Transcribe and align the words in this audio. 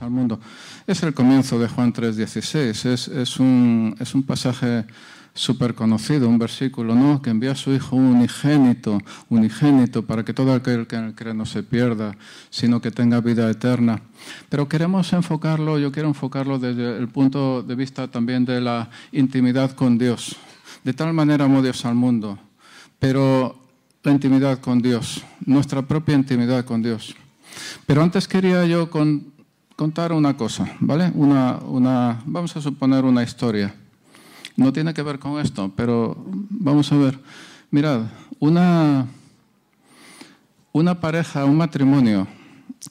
Al 0.00 0.10
mundo. 0.10 0.40
Es 0.86 1.02
el 1.02 1.12
comienzo 1.12 1.58
de 1.58 1.68
Juan 1.68 1.92
3:16. 1.92 2.86
Es, 2.86 3.08
es, 3.08 3.38
un, 3.38 3.94
es 4.00 4.14
un 4.14 4.22
pasaje 4.22 4.86
súper 5.34 5.74
conocido, 5.74 6.28
un 6.28 6.38
versículo, 6.38 6.94
¿no? 6.94 7.20
Que 7.20 7.30
envía 7.30 7.52
a 7.52 7.54
su 7.54 7.72
Hijo 7.72 7.96
unigénito, 7.96 8.98
unigénito, 9.28 10.06
para 10.06 10.24
que 10.24 10.32
todo 10.32 10.54
aquel 10.54 10.86
que 10.86 11.12
cree 11.14 11.34
no 11.34 11.44
se 11.44 11.62
pierda, 11.62 12.16
sino 12.48 12.80
que 12.80 12.90
tenga 12.90 13.20
vida 13.20 13.50
eterna. 13.50 14.00
Pero 14.48 14.68
queremos 14.68 15.12
enfocarlo, 15.12 15.78
yo 15.78 15.92
quiero 15.92 16.08
enfocarlo 16.08 16.58
desde 16.58 16.96
el 16.96 17.08
punto 17.08 17.62
de 17.62 17.74
vista 17.74 18.08
también 18.08 18.44
de 18.44 18.60
la 18.60 18.88
intimidad 19.12 19.72
con 19.72 19.98
Dios. 19.98 20.36
De 20.82 20.94
tal 20.94 21.12
manera 21.12 21.44
amó 21.44 21.62
Dios 21.62 21.84
al 21.84 21.94
mundo, 21.94 22.38
pero 22.98 23.54
la 24.02 24.12
intimidad 24.12 24.60
con 24.60 24.80
Dios, 24.80 25.22
nuestra 25.44 25.82
propia 25.82 26.14
intimidad 26.14 26.64
con 26.64 26.82
Dios. 26.82 27.14
Pero 27.86 28.02
antes 28.02 28.26
quería 28.28 28.64
yo 28.64 28.90
contar 29.80 30.12
una 30.12 30.36
cosa, 30.36 30.76
¿vale? 30.78 31.10
Una, 31.14 31.56
una, 31.56 32.20
vamos 32.26 32.54
a 32.54 32.60
suponer 32.60 33.02
una 33.02 33.22
historia. 33.22 33.74
No 34.54 34.74
tiene 34.74 34.92
que 34.92 35.00
ver 35.00 35.18
con 35.18 35.40
esto, 35.40 35.72
pero 35.74 36.22
vamos 36.50 36.92
a 36.92 36.98
ver. 36.98 37.18
Mirad, 37.70 38.02
una, 38.40 39.06
una 40.72 41.00
pareja, 41.00 41.46
un 41.46 41.56
matrimonio 41.56 42.26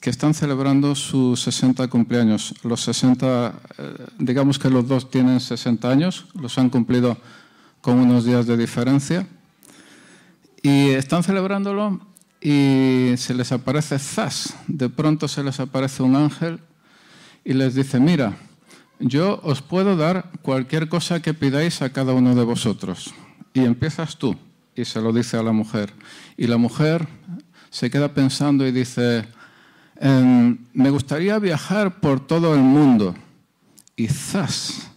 que 0.00 0.10
están 0.10 0.34
celebrando 0.34 0.96
sus 0.96 1.40
60 1.42 1.86
cumpleaños. 1.86 2.56
Los 2.64 2.80
60, 2.80 3.54
eh, 3.78 4.06
digamos 4.18 4.58
que 4.58 4.68
los 4.68 4.88
dos 4.88 5.08
tienen 5.12 5.38
60 5.38 5.88
años, 5.88 6.26
los 6.34 6.58
han 6.58 6.70
cumplido 6.70 7.16
con 7.82 8.00
unos 8.00 8.24
días 8.24 8.48
de 8.48 8.56
diferencia. 8.56 9.28
Y 10.60 10.88
están 10.88 11.22
celebrándolo 11.22 12.00
y 12.40 13.12
se 13.16 13.32
les 13.32 13.52
aparece 13.52 13.96
zas. 14.00 14.56
De 14.66 14.88
pronto 14.88 15.28
se 15.28 15.44
les 15.44 15.60
aparece 15.60 16.02
un 16.02 16.16
ángel 16.16 16.58
y 17.44 17.52
les 17.54 17.74
dice, 17.74 18.00
mira, 18.00 18.36
yo 18.98 19.40
os 19.42 19.62
puedo 19.62 19.96
dar 19.96 20.30
cualquier 20.42 20.88
cosa 20.88 21.20
que 21.20 21.34
pidáis 21.34 21.80
a 21.82 21.90
cada 21.90 22.12
uno 22.12 22.34
de 22.34 22.44
vosotros. 22.44 23.14
Y 23.54 23.64
empiezas 23.64 24.16
tú. 24.16 24.36
Y 24.76 24.84
se 24.84 25.00
lo 25.00 25.12
dice 25.12 25.36
a 25.36 25.42
la 25.42 25.52
mujer. 25.52 25.92
Y 26.36 26.46
la 26.46 26.58
mujer 26.58 27.08
se 27.70 27.90
queda 27.90 28.12
pensando 28.12 28.66
y 28.66 28.72
dice, 28.72 29.26
em, 29.96 30.58
me 30.72 30.90
gustaría 30.90 31.38
viajar 31.38 32.00
por 32.00 32.26
todo 32.26 32.54
el 32.54 32.60
mundo. 32.60 33.14
Y 33.96 34.08
zas, 34.08 34.90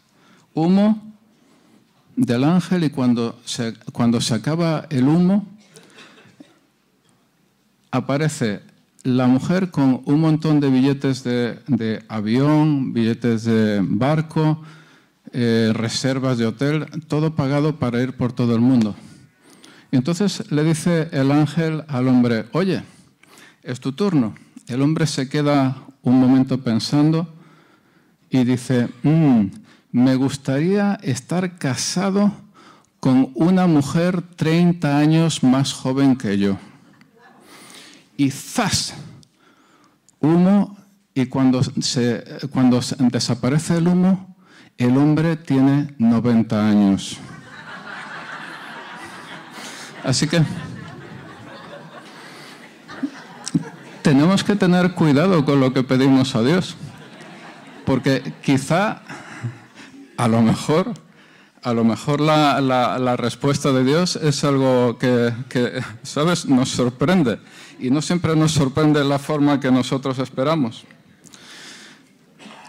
humo 0.54 1.14
del 2.16 2.44
ángel 2.44 2.84
y 2.84 2.90
cuando 2.90 3.40
se, 3.46 3.74
cuando 3.92 4.22
se 4.22 4.36
acaba 4.36 4.86
el 4.90 5.08
humo, 5.08 5.48
aparece 7.90 8.62
la 9.04 9.28
mujer 9.28 9.70
con 9.70 10.02
un 10.06 10.22
montón 10.22 10.60
de 10.60 10.70
billetes 10.70 11.24
de, 11.24 12.04
avión, 12.08 12.94
billetes 12.94 13.44
de 13.44 13.82
barco, 13.84 14.62
eh, 15.34 15.72
reservas 15.74 16.38
de 16.38 16.46
hotel, 16.46 16.86
todo 17.08 17.36
pagado 17.36 17.78
para 17.78 18.02
ir 18.02 18.14
por 18.14 18.32
todo 18.32 18.56
el 18.56 18.62
mundo. 18.62 18.96
Y 19.92 19.98
entonces 19.98 20.50
le 20.52 20.64
dice 20.64 21.10
el 21.12 21.32
ángel 21.32 21.84
al 21.88 22.08
hombre, 22.08 22.46
oye, 22.54 22.84
es 23.62 23.80
tu 23.80 23.92
turno. 23.92 24.36
El 24.68 24.82
hombre 24.82 25.06
se 25.06 25.28
queda 25.28 25.78
un 26.02 26.20
momento 26.20 26.62
pensando 26.62 27.34
y 28.30 28.44
dice, 28.46 28.88
mm, 29.04 29.46
me 29.92 30.16
gustaría 30.16 30.98
estar 31.04 31.58
casado 31.58 32.32
con 33.00 33.32
una 33.36 33.68
mujer 33.68 34.22
30 34.22 34.98
años 34.98 35.44
más 35.44 35.74
joven 35.74 36.16
que 36.16 36.38
yo 36.38 36.58
y 38.24 38.32
¡zas! 38.32 38.94
Humo 40.22 40.78
y 41.14 41.26
cuando, 41.26 41.62
se, 41.64 42.24
cuando 42.52 42.80
desaparece 43.12 43.78
el 43.78 43.88
humo, 43.88 44.38
el 44.78 44.98
hombre 44.98 45.36
tiene 45.36 45.94
90 45.98 46.70
años. 46.70 47.18
Así 50.06 50.28
que 50.28 50.42
tenemos 54.02 54.44
que 54.44 54.56
tener 54.56 54.94
cuidado 54.94 55.44
con 55.44 55.60
lo 55.60 55.74
que 55.74 55.84
pedimos 55.84 56.36
a 56.36 56.42
Dios, 56.42 56.76
porque 57.86 58.34
quizá, 58.42 59.02
a 60.18 60.28
lo 60.30 60.42
mejor, 60.42 60.94
a 61.62 61.74
lo 61.74 61.84
mejor 61.84 62.22
la, 62.22 62.62
la, 62.62 63.18
respuesta 63.18 63.72
de 63.74 63.84
Dios 63.84 64.16
es 64.16 64.44
algo 64.46 64.98
que, 64.98 65.34
que, 65.50 65.82
¿sabes?, 66.04 66.46
nos 66.46 66.70
sorprende 66.70 67.40
y 67.84 67.92
no 67.92 68.02
siempre 68.02 68.34
nos 68.34 68.54
sorprende 68.54 69.04
la 69.04 69.20
forma 69.20 69.60
que 69.60 69.70
nosotros 69.70 70.18
esperamos. 70.18 70.86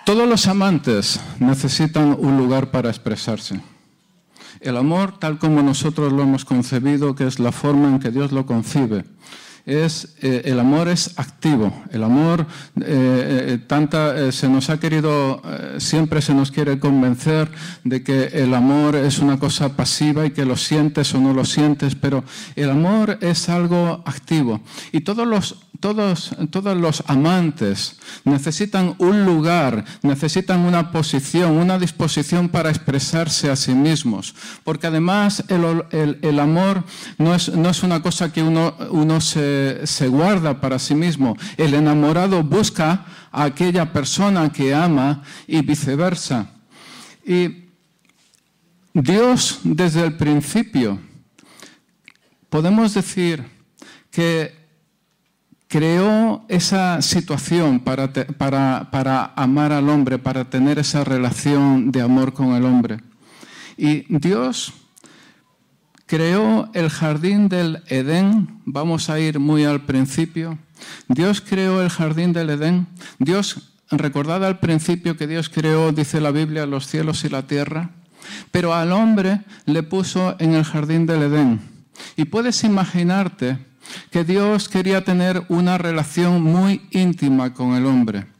Todos 0.04 0.28
los 0.28 0.48
amantes 0.48 1.20
necesitan 1.38 2.16
un 2.18 2.36
lugar 2.36 2.72
para 2.72 2.90
expresarse. 2.90 3.60
El 4.60 4.76
amor, 4.76 5.16
tal 5.20 5.38
como 5.38 5.62
nosotros 5.62 6.12
lo 6.12 6.24
hemos 6.24 6.44
concebido, 6.44 7.14
que 7.14 7.28
es 7.28 7.38
la 7.38 7.52
forma 7.52 7.86
en 7.86 8.00
que 8.00 8.10
Dios 8.10 8.32
lo 8.32 8.44
concibe, 8.44 9.04
es 9.66 10.16
eh, 10.20 10.42
el 10.44 10.60
amor 10.60 10.88
es 10.88 11.18
activo. 11.18 11.72
El 11.90 12.04
amor, 12.04 12.46
eh, 12.80 12.84
eh, 12.84 13.58
tanta, 13.66 14.30
se 14.32 14.48
nos 14.48 14.70
ha 14.70 14.78
querido, 14.78 15.42
siempre 15.78 16.20
se 16.20 16.34
nos 16.34 16.50
quiere 16.50 16.78
convencer 16.78 17.50
de 17.84 18.02
que 18.02 18.24
el 18.26 18.54
amor 18.54 18.96
es 18.96 19.18
una 19.18 19.38
cosa 19.38 19.76
pasiva 19.76 20.26
y 20.26 20.30
que 20.30 20.44
lo 20.44 20.56
sientes 20.56 21.14
o 21.14 21.20
no 21.20 21.32
lo 21.32 21.44
sientes, 21.44 21.94
pero 21.94 22.24
el 22.56 22.70
amor 22.70 23.18
es 23.20 23.48
algo 23.48 24.02
activo. 24.04 24.60
Y 24.92 25.00
todos 25.00 25.26
los 25.26 25.56
todos, 25.84 26.30
todos 26.50 26.74
los 26.78 27.02
amantes 27.08 27.98
necesitan 28.24 28.94
un 28.96 29.26
lugar, 29.26 29.84
necesitan 30.00 30.60
una 30.60 30.90
posición, 30.90 31.58
una 31.58 31.78
disposición 31.78 32.48
para 32.48 32.70
expresarse 32.70 33.50
a 33.50 33.56
sí 33.56 33.74
mismos. 33.74 34.34
Porque 34.64 34.86
además 34.86 35.44
el, 35.48 36.40
amor 36.40 36.84
no 37.18 37.34
es, 37.34 37.50
no 37.50 37.68
es, 37.68 37.82
una 37.82 38.00
cosa 38.00 38.32
que 38.32 38.42
uno, 38.42 38.74
uno 38.92 39.20
se, 39.20 39.53
se 39.84 40.08
guarda 40.08 40.60
para 40.60 40.78
sí 40.78 40.94
mismo. 40.94 41.36
El 41.56 41.74
enamorado 41.74 42.42
busca 42.42 43.04
a 43.30 43.44
aquella 43.44 43.92
persona 43.92 44.50
que 44.52 44.74
ama 44.74 45.22
y 45.46 45.60
viceversa. 45.62 46.50
Y 47.26 47.64
Dios 48.92 49.60
desde 49.64 50.04
el 50.04 50.16
principio, 50.16 51.00
podemos 52.48 52.94
decir 52.94 53.44
que 54.10 54.64
creó 55.66 56.44
esa 56.48 57.02
situación 57.02 57.80
para, 57.80 58.12
para, 58.12 59.32
amar 59.34 59.72
al 59.72 59.88
hombre, 59.88 60.18
para 60.18 60.44
tener 60.48 60.78
esa 60.78 61.02
relación 61.02 61.90
de 61.90 62.00
amor 62.00 62.32
con 62.32 62.54
el 62.54 62.64
hombre. 62.64 63.00
Y 63.76 64.04
Dios 64.18 64.72
creó 66.06 66.70
el 66.74 66.90
jardín 66.90 67.48
del 67.48 67.82
Edén, 67.88 68.60
vamos 68.64 69.10
a 69.10 69.18
ir 69.18 69.38
muy 69.38 69.64
al 69.64 69.82
principio. 69.82 70.58
Dios 71.08 71.40
creó 71.40 71.82
el 71.82 71.88
jardín 71.88 72.32
del 72.32 72.50
Edén. 72.50 72.86
Dios, 73.18 73.74
recordad 73.90 74.44
al 74.44 74.58
principio 74.58 75.16
que 75.16 75.26
Dios 75.26 75.48
creó, 75.48 75.92
dice 75.92 76.20
la 76.20 76.30
Biblia, 76.30 76.66
los 76.66 76.86
cielos 76.86 77.24
y 77.24 77.28
la 77.28 77.46
tierra, 77.46 77.90
pero 78.50 78.74
al 78.74 78.92
hombre 78.92 79.40
le 79.66 79.82
puso 79.82 80.36
en 80.38 80.54
el 80.54 80.64
jardín 80.64 81.06
del 81.06 81.22
Edén. 81.22 81.60
Y 82.16 82.26
puedes 82.26 82.64
imaginarte 82.64 83.58
que 84.10 84.24
Dios 84.24 84.68
quería 84.68 85.04
tener 85.04 85.44
una 85.48 85.78
relación 85.78 86.42
muy 86.42 86.82
íntima 86.90 87.54
con 87.54 87.74
el 87.74 87.86
hombre. 87.86 88.33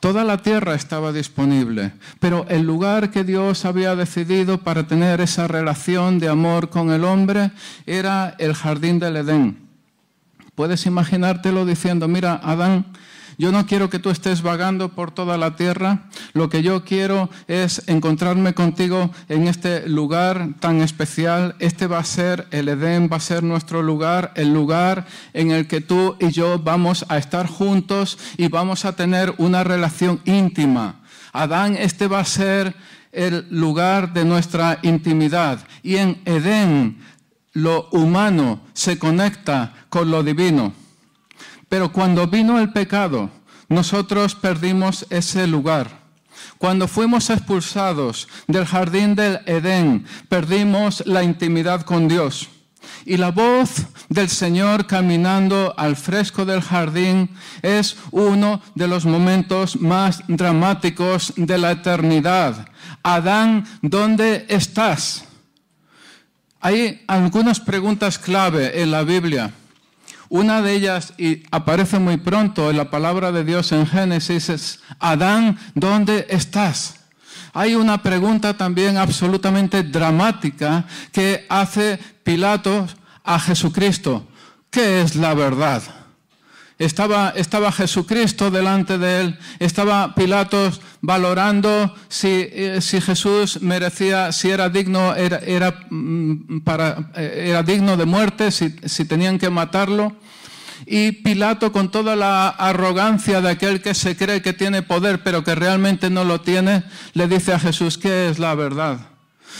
Toda 0.00 0.22
la 0.22 0.38
tierra 0.38 0.74
estaba 0.74 1.12
disponible, 1.12 1.92
pero 2.20 2.46
el 2.48 2.62
lugar 2.62 3.10
que 3.10 3.24
Dios 3.24 3.64
había 3.64 3.96
decidido 3.96 4.58
para 4.58 4.86
tener 4.86 5.20
esa 5.20 5.48
relación 5.48 6.20
de 6.20 6.28
amor 6.28 6.70
con 6.70 6.92
el 6.92 7.02
hombre 7.02 7.50
era 7.84 8.36
el 8.38 8.54
jardín 8.54 9.00
del 9.00 9.16
Edén. 9.16 9.58
Puedes 10.54 10.86
imaginártelo 10.86 11.66
diciendo, 11.66 12.06
mira, 12.06 12.40
Adán, 12.44 12.86
yo 13.38 13.52
no 13.52 13.66
quiero 13.66 13.88
que 13.88 14.00
tú 14.00 14.10
estés 14.10 14.42
vagando 14.42 14.88
por 14.88 15.12
toda 15.12 15.38
la 15.38 15.54
tierra. 15.54 16.08
Lo 16.32 16.48
que 16.48 16.64
yo 16.64 16.84
quiero 16.84 17.30
es 17.46 17.84
encontrarme 17.86 18.52
contigo 18.52 19.12
en 19.28 19.46
este 19.46 19.88
lugar 19.88 20.54
tan 20.58 20.80
especial. 20.80 21.54
Este 21.60 21.86
va 21.86 22.00
a 22.00 22.04
ser 22.04 22.48
el 22.50 22.68
Edén, 22.68 23.08
va 23.10 23.18
a 23.18 23.20
ser 23.20 23.44
nuestro 23.44 23.80
lugar, 23.80 24.32
el 24.34 24.52
lugar 24.52 25.06
en 25.34 25.52
el 25.52 25.68
que 25.68 25.80
tú 25.80 26.16
y 26.18 26.32
yo 26.32 26.58
vamos 26.58 27.06
a 27.08 27.16
estar 27.16 27.46
juntos 27.46 28.18
y 28.36 28.48
vamos 28.48 28.84
a 28.84 28.96
tener 28.96 29.32
una 29.38 29.62
relación 29.62 30.20
íntima. 30.24 30.96
Adán, 31.32 31.76
este 31.76 32.08
va 32.08 32.18
a 32.18 32.24
ser 32.24 32.74
el 33.12 33.46
lugar 33.50 34.12
de 34.14 34.24
nuestra 34.24 34.80
intimidad. 34.82 35.60
Y 35.84 35.96
en 35.96 36.20
Edén 36.24 36.98
lo 37.52 37.88
humano 37.92 38.62
se 38.72 38.98
conecta 38.98 39.74
con 39.88 40.10
lo 40.10 40.24
divino. 40.24 40.72
Pero 41.68 41.92
cuando 41.92 42.26
vino 42.26 42.58
el 42.58 42.72
pecado, 42.72 43.30
nosotros 43.68 44.34
perdimos 44.34 45.06
ese 45.10 45.46
lugar. 45.46 45.98
Cuando 46.58 46.88
fuimos 46.88 47.30
expulsados 47.30 48.28
del 48.46 48.64
jardín 48.64 49.14
del 49.14 49.40
Edén, 49.46 50.06
perdimos 50.28 51.04
la 51.06 51.22
intimidad 51.22 51.82
con 51.82 52.08
Dios. 52.08 52.48
Y 53.04 53.16
la 53.16 53.30
voz 53.30 53.86
del 54.08 54.28
Señor 54.28 54.86
caminando 54.86 55.74
al 55.76 55.96
fresco 55.96 56.44
del 56.44 56.62
jardín 56.62 57.30
es 57.62 57.96
uno 58.10 58.62
de 58.74 58.88
los 58.88 59.04
momentos 59.04 59.76
más 59.80 60.22
dramáticos 60.28 61.32
de 61.36 61.58
la 61.58 61.72
eternidad. 61.72 62.68
Adán, 63.02 63.66
¿dónde 63.82 64.46
estás? 64.48 65.24
Hay 66.60 67.02
algunas 67.06 67.60
preguntas 67.60 68.18
clave 68.18 68.82
en 68.82 68.90
la 68.90 69.02
Biblia. 69.02 69.52
Una 70.28 70.60
de 70.62 70.74
ellas, 70.74 71.14
y 71.16 71.42
aparece 71.50 71.98
muy 71.98 72.18
pronto 72.18 72.70
en 72.70 72.76
la 72.76 72.90
palabra 72.90 73.32
de 73.32 73.44
Dios 73.44 73.72
en 73.72 73.86
Génesis, 73.86 74.48
es, 74.50 74.80
Adán, 74.98 75.58
¿dónde 75.74 76.26
estás? 76.28 76.96
Hay 77.54 77.74
una 77.74 78.02
pregunta 78.02 78.56
también 78.56 78.98
absolutamente 78.98 79.82
dramática 79.82 80.84
que 81.12 81.46
hace 81.48 81.98
Pilato 82.22 82.86
a 83.24 83.40
Jesucristo. 83.40 84.28
¿Qué 84.70 85.00
es 85.00 85.16
la 85.16 85.34
verdad? 85.34 85.82
Estaba, 86.78 87.30
estaba 87.34 87.72
Jesucristo 87.72 88.52
delante 88.52 88.98
de 88.98 89.20
él, 89.20 89.38
estaba 89.58 90.14
Pilatos 90.14 90.80
valorando 91.00 91.92
si, 92.08 92.28
eh, 92.28 92.80
Jesús 92.80 93.60
merecía, 93.62 94.30
si 94.30 94.50
era 94.50 94.68
digno, 94.68 95.16
era, 95.16 95.38
era, 95.38 95.86
mm, 95.90 96.60
para, 96.60 97.10
eh, 97.16 97.46
era 97.48 97.64
digno 97.64 97.96
de 97.96 98.04
muerte, 98.04 98.52
si, 98.52 98.76
si 98.84 99.04
tenían 99.04 99.38
que 99.38 99.50
matarlo. 99.50 100.16
Y 100.86 101.12
Pilato, 101.12 101.72
con 101.72 101.90
toda 101.90 102.14
la 102.14 102.48
arrogancia 102.48 103.40
de 103.40 103.50
aquel 103.50 103.82
que 103.82 103.94
se 103.94 104.16
cree 104.16 104.40
que 104.40 104.52
tiene 104.52 104.82
poder, 104.82 105.24
pero 105.24 105.42
que 105.42 105.56
realmente 105.56 106.10
no 106.10 106.22
lo 106.22 106.42
tiene, 106.42 106.84
le 107.14 107.26
dice 107.26 107.52
a 107.52 107.58
Jesús, 107.58 107.98
¿qué 107.98 108.28
es 108.28 108.38
la 108.38 108.54
verdad? 108.54 109.00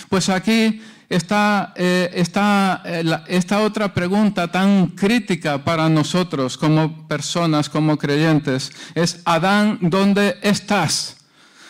Pues 0.09 0.29
aquí 0.29 0.81
esta, 1.09 1.73
eh, 1.75 2.11
eh, 2.13 3.19
esta 3.29 3.61
otra 3.63 3.95
pregunta 3.95 4.49
tan 4.49 4.89
crítica 4.89 5.65
para 5.65 5.89
nosotros 5.89 6.59
como 6.59 7.09
personas, 7.09 7.71
como 7.71 7.97
creyentes, 7.97 8.73
es, 8.95 9.21
Adán, 9.25 9.79
¿dónde 9.81 10.39
estás? 10.43 11.17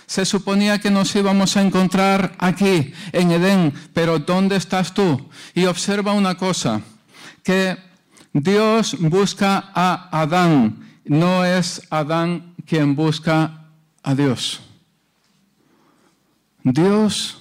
Se 0.06 0.25
suponía 0.25 0.81
que 0.81 0.90
nos 0.90 1.14
íbamos 1.14 1.56
a 1.56 1.62
encontrar 1.62 2.35
aquí, 2.38 2.93
en 3.12 3.31
Edén, 3.31 3.75
pero 3.93 4.19
¿dónde 4.19 4.56
estás 4.56 4.93
tú? 4.93 5.29
Y 5.55 5.67
observa 5.67 6.14
una 6.14 6.37
cosa, 6.37 6.81
que 7.44 7.76
Dios 8.32 8.96
busca 8.99 9.70
a 9.75 10.08
Adán, 10.11 10.81
no 11.05 11.44
es 11.44 11.82
Adán 11.90 12.55
quien 12.67 12.96
busca 12.96 13.67
a 14.02 14.14
Dios. 14.14 14.62
Dios 16.64 17.38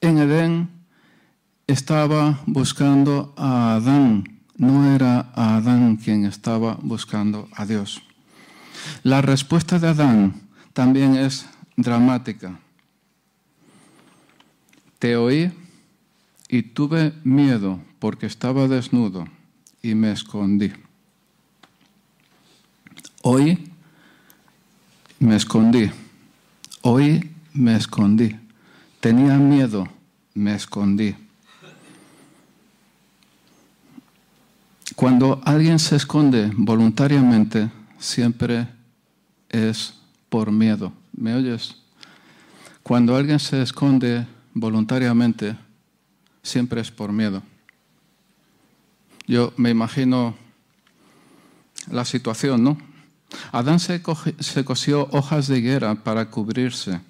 en 0.00 0.18
Edén 0.18 0.75
estaba 1.66 2.40
buscando 2.46 3.34
a 3.36 3.74
Adán, 3.74 4.24
no 4.56 4.94
era 4.94 5.32
Adán 5.34 5.96
quien 5.96 6.24
estaba 6.24 6.78
buscando 6.80 7.48
a 7.52 7.66
Dios. 7.66 8.02
La 9.02 9.20
respuesta 9.20 9.78
de 9.78 9.88
Adán 9.88 10.40
también 10.72 11.16
es 11.16 11.46
dramática. 11.76 12.58
Te 14.98 15.16
oí 15.16 15.50
y 16.48 16.62
tuve 16.62 17.12
miedo 17.24 17.80
porque 17.98 18.26
estaba 18.26 18.68
desnudo 18.68 19.26
y 19.82 19.94
me 19.94 20.12
escondí. 20.12 20.72
Hoy 23.22 23.72
me 25.18 25.34
escondí. 25.34 25.90
Hoy 26.82 27.30
me 27.52 27.74
escondí. 27.74 28.36
Tenía 29.00 29.36
miedo, 29.36 29.88
me 30.34 30.54
escondí. 30.54 31.25
Cuando 34.96 35.42
alguien 35.44 35.78
se 35.78 35.94
esconde 35.94 36.50
voluntariamente, 36.56 37.70
siempre 37.98 38.66
es 39.50 39.92
por 40.30 40.50
miedo. 40.50 40.90
¿Me 41.12 41.34
oyes? 41.34 41.76
Cuando 42.82 43.14
alguien 43.14 43.38
se 43.38 43.60
esconde 43.60 44.26
voluntariamente, 44.54 45.54
siempre 46.42 46.80
es 46.80 46.90
por 46.90 47.12
miedo. 47.12 47.42
Yo 49.26 49.52
me 49.58 49.68
imagino 49.68 50.34
la 51.90 52.06
situación, 52.06 52.64
¿no? 52.64 52.78
Adán 53.52 53.80
se, 53.80 54.00
se, 54.38 54.64
cosió 54.64 55.08
hojas 55.12 55.46
de 55.46 55.58
higuera 55.58 55.94
para 55.96 56.30
cubrirse 56.30 57.02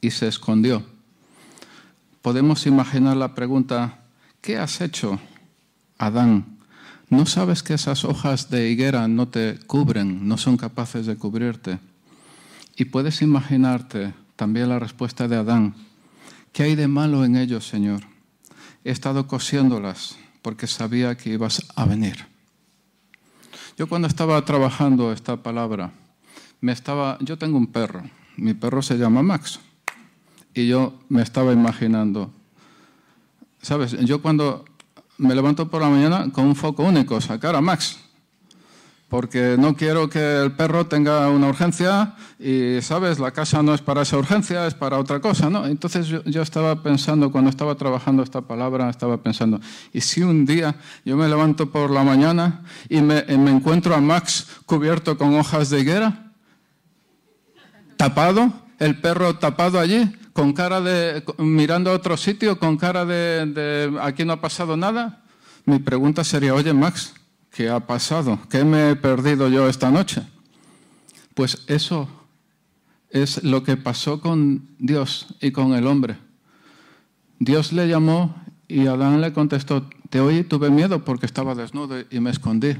y 0.00 0.10
se 0.10 0.26
escondió. 0.26 0.84
Podemos 2.20 2.66
imaginar 2.66 3.16
la 3.16 3.36
pregunta, 3.36 4.00
¿qué 4.40 4.58
has 4.58 4.80
hecho, 4.80 5.20
Adán? 5.98 6.57
¿No 7.10 7.24
sabes 7.24 7.62
que 7.62 7.72
esas 7.72 8.04
hojas 8.04 8.50
de 8.50 8.68
higuera 8.68 9.08
no 9.08 9.28
te 9.28 9.58
cubren, 9.66 10.28
no 10.28 10.36
son 10.36 10.58
capaces 10.58 11.06
de 11.06 11.16
cubrirte? 11.16 11.78
Y 12.76 12.84
puedes 12.84 13.22
imaginarte 13.22 14.12
también 14.36 14.68
la 14.68 14.78
respuesta 14.78 15.26
de 15.26 15.36
Adán. 15.36 15.74
¿Qué 16.52 16.64
hay 16.64 16.74
de 16.74 16.86
malo 16.86 17.24
en 17.24 17.36
ellos, 17.36 17.66
Señor? 17.66 18.02
He 18.84 18.90
estado 18.90 19.26
cosiéndolas 19.26 20.18
porque 20.42 20.66
sabía 20.66 21.16
que 21.16 21.30
ibas 21.30 21.66
a 21.76 21.86
venir. 21.86 22.26
Yo 23.78 23.88
cuando 23.88 24.06
estaba 24.06 24.44
trabajando 24.44 25.10
esta 25.10 25.42
palabra, 25.42 25.92
me 26.60 26.72
estaba, 26.72 27.16
yo 27.20 27.38
tengo 27.38 27.56
un 27.56 27.68
perro, 27.68 28.02
mi 28.36 28.52
perro 28.52 28.82
se 28.82 28.98
llama 28.98 29.22
Max, 29.22 29.60
y 30.52 30.66
yo 30.66 30.98
me 31.08 31.22
estaba 31.22 31.52
imaginando, 31.52 32.32
¿sabes? 33.62 33.92
Yo 34.04 34.20
cuando 34.20 34.64
me 35.18 35.34
levanto 35.34 35.68
por 35.68 35.82
la 35.82 35.88
mañana 35.88 36.30
con 36.32 36.46
un 36.46 36.56
foco 36.56 36.84
único, 36.84 37.20
sacar 37.20 37.54
a 37.54 37.60
Max. 37.60 37.98
Porque 39.08 39.56
no 39.58 39.74
quiero 39.74 40.10
que 40.10 40.42
el 40.42 40.52
perro 40.52 40.86
tenga 40.86 41.30
una 41.30 41.48
urgencia 41.48 42.14
y, 42.38 42.82
¿sabes? 42.82 43.18
La 43.18 43.30
casa 43.30 43.62
no 43.62 43.72
es 43.72 43.80
para 43.80 44.02
esa 44.02 44.18
urgencia, 44.18 44.66
es 44.66 44.74
para 44.74 44.98
otra 44.98 45.18
cosa, 45.18 45.48
¿no? 45.48 45.66
Entonces 45.66 46.06
yo, 46.08 46.42
estaba 46.42 46.82
pensando, 46.82 47.32
cuando 47.32 47.48
estaba 47.48 47.74
trabajando 47.74 48.22
esta 48.22 48.42
palabra, 48.42 48.90
estaba 48.90 49.22
pensando, 49.22 49.60
¿y 49.94 50.02
si 50.02 50.22
un 50.22 50.44
día 50.44 50.76
yo 51.06 51.16
me 51.16 51.26
levanto 51.26 51.70
por 51.70 51.90
la 51.90 52.04
mañana 52.04 52.62
y 52.90 53.00
me, 53.00 53.22
me 53.22 53.50
encuentro 53.50 53.94
a 53.94 54.00
Max 54.00 54.46
cubierto 54.66 55.16
con 55.16 55.34
hojas 55.38 55.70
de 55.70 55.80
higuera? 55.80 56.32
¿Tapado? 57.96 58.52
¿El 58.78 59.00
perro 59.00 59.36
tapado 59.36 59.80
allí? 59.80 60.12
Con 60.38 60.52
cara 60.52 60.80
de, 60.80 61.24
mirando 61.38 61.90
a 61.90 61.94
otro 61.94 62.16
sitio, 62.16 62.60
con 62.60 62.76
cara 62.76 63.04
de, 63.04 63.98
aquí 64.00 64.24
no 64.24 64.34
ha 64.34 64.40
pasado 64.40 64.76
nada, 64.76 65.24
mi 65.64 65.80
pregunta 65.80 66.22
sería, 66.22 66.54
oye 66.54 66.72
Max, 66.72 67.12
¿qué 67.50 67.68
ha 67.68 67.80
pasado? 67.80 68.38
¿Qué 68.48 68.62
me 68.62 68.90
he 68.90 68.94
perdido 68.94 69.48
yo 69.48 69.68
esta 69.68 69.90
noche? 69.90 70.22
Pues 71.34 71.64
eso 71.66 72.08
es 73.10 73.42
lo 73.42 73.64
que 73.64 73.76
pasó 73.76 74.20
con 74.20 74.68
Dios 74.78 75.34
y 75.40 75.50
con 75.50 75.74
el 75.74 75.88
hombre. 75.88 76.18
Dios 77.40 77.72
le 77.72 77.88
llamó 77.88 78.36
y 78.68 78.86
Adán 78.86 79.20
le 79.20 79.32
contestó, 79.32 79.90
te 80.08 80.20
oí, 80.20 80.44
tuve 80.44 80.70
miedo 80.70 81.04
porque 81.04 81.26
estaba 81.26 81.56
desnudo 81.56 81.96
y 82.12 82.20
me 82.20 82.30
escondí. 82.30 82.76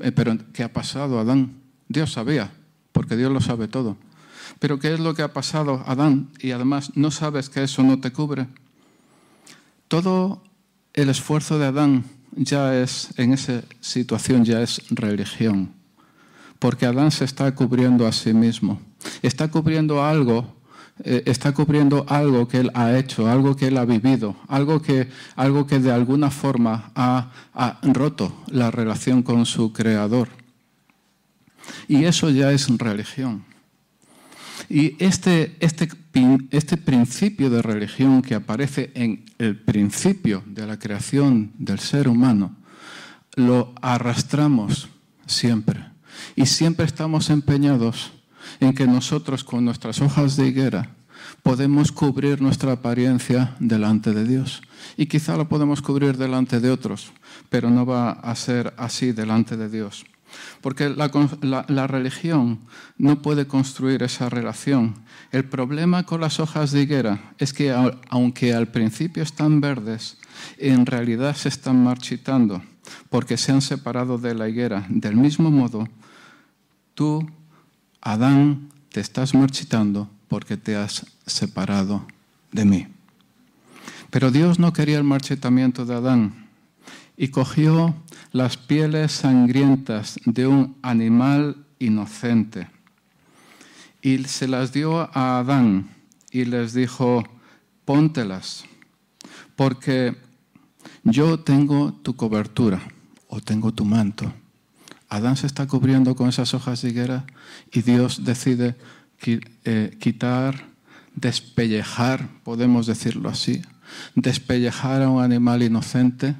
Eh, 0.00 0.12
pero 0.14 0.36
¿qué 0.52 0.62
ha 0.62 0.74
pasado, 0.74 1.18
Adán? 1.18 1.54
Dios 1.88 2.12
sabía, 2.12 2.52
porque 2.92 3.16
Dios 3.16 3.32
lo 3.32 3.40
sabe 3.40 3.66
todo. 3.66 3.96
Pero 4.62 4.78
¿qué 4.78 4.94
es 4.94 5.00
lo 5.00 5.12
que 5.12 5.22
ha 5.22 5.32
pasado, 5.32 5.82
Adán? 5.86 6.28
Y 6.38 6.52
además 6.52 6.92
no 6.94 7.10
sabes 7.10 7.50
que 7.50 7.64
eso 7.64 7.82
no 7.82 7.98
te 7.98 8.12
cubre. 8.12 8.46
Todo 9.88 10.40
el 10.94 11.08
esfuerzo 11.08 11.58
de 11.58 11.66
Adán 11.66 12.04
ya 12.30 12.80
es, 12.80 13.08
en 13.16 13.32
esa 13.32 13.64
situación, 13.80 14.44
ya 14.44 14.62
es 14.62 14.80
religión. 14.88 15.72
Porque 16.60 16.86
Adán 16.86 17.10
se 17.10 17.24
está 17.24 17.52
cubriendo 17.56 18.06
a 18.06 18.12
sí 18.12 18.32
mismo. 18.32 18.80
Está 19.20 19.50
cubriendo 19.50 20.04
algo, 20.04 20.54
eh, 21.02 21.24
está 21.26 21.52
cubriendo 21.52 22.06
algo 22.08 22.46
que 22.46 22.58
él 22.58 22.70
ha 22.74 22.96
hecho, 22.96 23.26
algo 23.26 23.56
que 23.56 23.66
él 23.66 23.76
ha 23.76 23.84
vivido, 23.84 24.36
algo 24.46 24.80
que, 24.80 25.08
algo 25.34 25.66
que 25.66 25.80
de 25.80 25.90
alguna 25.90 26.30
forma 26.30 26.92
ha, 26.94 27.32
ha 27.52 27.80
roto 27.82 28.32
la 28.46 28.70
relación 28.70 29.24
con 29.24 29.44
su 29.44 29.72
creador. 29.72 30.28
Y 31.88 32.04
eso 32.04 32.30
ya 32.30 32.52
es 32.52 32.68
religión. 32.78 33.50
Y 34.72 34.96
este, 35.04 35.54
este, 35.60 35.86
este 36.50 36.78
principio 36.78 37.50
de 37.50 37.60
religión 37.60 38.22
que 38.22 38.34
aparece 38.34 38.90
en 38.94 39.22
el 39.36 39.54
principio 39.54 40.42
de 40.46 40.66
la 40.66 40.78
creación 40.78 41.52
del 41.58 41.78
ser 41.78 42.08
humano, 42.08 42.56
lo 43.34 43.74
arrastramos 43.82 44.88
siempre. 45.26 45.84
Y 46.36 46.46
siempre 46.46 46.86
estamos 46.86 47.28
empeñados 47.28 48.12
en 48.60 48.72
que 48.72 48.86
nosotros 48.86 49.44
con 49.44 49.62
nuestras 49.62 50.00
hojas 50.00 50.36
de 50.36 50.48
higuera 50.48 50.88
podemos 51.42 51.92
cubrir 51.92 52.40
nuestra 52.40 52.72
apariencia 52.72 53.54
delante 53.60 54.14
de 54.14 54.24
Dios. 54.24 54.62
Y 54.96 55.04
quizá 55.04 55.36
lo 55.36 55.50
podemos 55.50 55.82
cubrir 55.82 56.16
delante 56.16 56.60
de 56.60 56.70
otros, 56.70 57.12
pero 57.50 57.68
no 57.68 57.84
va 57.84 58.12
a 58.12 58.34
ser 58.36 58.72
así 58.78 59.12
delante 59.12 59.58
de 59.58 59.68
Dios. 59.68 60.06
Porque 60.60 60.88
la, 60.88 61.86
religión 61.86 62.60
no 62.98 63.22
puede 63.22 63.46
construir 63.46 64.02
esa 64.02 64.28
relación. 64.28 64.94
El 65.30 65.44
problema 65.44 66.04
con 66.04 66.20
las 66.20 66.40
hojas 66.40 66.72
de 66.72 66.82
higuera 66.82 67.32
es 67.38 67.52
que 67.52 67.74
aunque 68.08 68.54
al 68.54 68.68
principio 68.68 69.22
están 69.22 69.60
verdes, 69.60 70.18
en 70.58 70.86
realidad 70.86 71.36
se 71.36 71.48
están 71.48 71.82
marchitando. 71.82 72.62
porque 73.08 73.36
se 73.36 73.52
han 73.52 73.62
separado 73.62 74.18
de 74.18 74.34
la 74.34 74.48
higuera. 74.48 74.84
Del 74.88 75.16
mismo 75.16 75.50
modo, 75.50 75.88
tú, 76.94 77.30
Adán, 78.00 78.70
te 78.90 79.00
estás 79.00 79.34
marchitando 79.34 80.10
porque 80.28 80.56
te 80.56 80.76
has 80.76 81.06
separado 81.26 82.06
de 82.50 82.64
mí. 82.64 82.86
Pero 84.10 84.30
Dios 84.30 84.58
no 84.58 84.72
quería 84.72 84.98
el 84.98 85.04
marchitamiento 85.04 85.86
de 85.86 85.94
Adán 85.94 86.48
y 87.16 87.28
cogió 87.28 87.94
las 88.32 88.56
pieles 88.56 89.12
sangrientas 89.12 90.18
de 90.24 90.46
un 90.46 90.76
animal 90.82 91.66
inocente 91.78 92.68
y 94.00 94.24
se 94.24 94.48
las 94.48 94.72
dio 94.72 95.00
a 95.16 95.38
Adán 95.38 95.90
y 96.30 96.44
les 96.44 96.72
dijo, 96.74 97.22
póntelas, 97.84 98.64
porque 99.54 100.16
yo 101.04 101.38
tengo 101.40 101.92
tu 101.92 102.16
cobertura 102.16 102.80
o 103.28 103.40
tengo 103.40 103.72
tu 103.72 103.84
manto. 103.84 104.32
Adán 105.08 105.36
se 105.36 105.46
está 105.46 105.66
cubriendo 105.66 106.16
con 106.16 106.28
esas 106.28 106.54
hojas 106.54 106.82
de 106.82 106.88
higuera 106.88 107.26
y 107.70 107.82
Dios 107.82 108.24
decide 108.24 108.76
eh, 109.24 109.96
quitar, 110.00 110.66
despellejar, 111.14 112.28
podemos 112.44 112.86
decirlo 112.86 113.28
así, 113.28 113.62
despellejar 114.14 115.02
a 115.02 115.10
un 115.10 115.22
animal 115.22 115.62
inocente, 115.62 116.34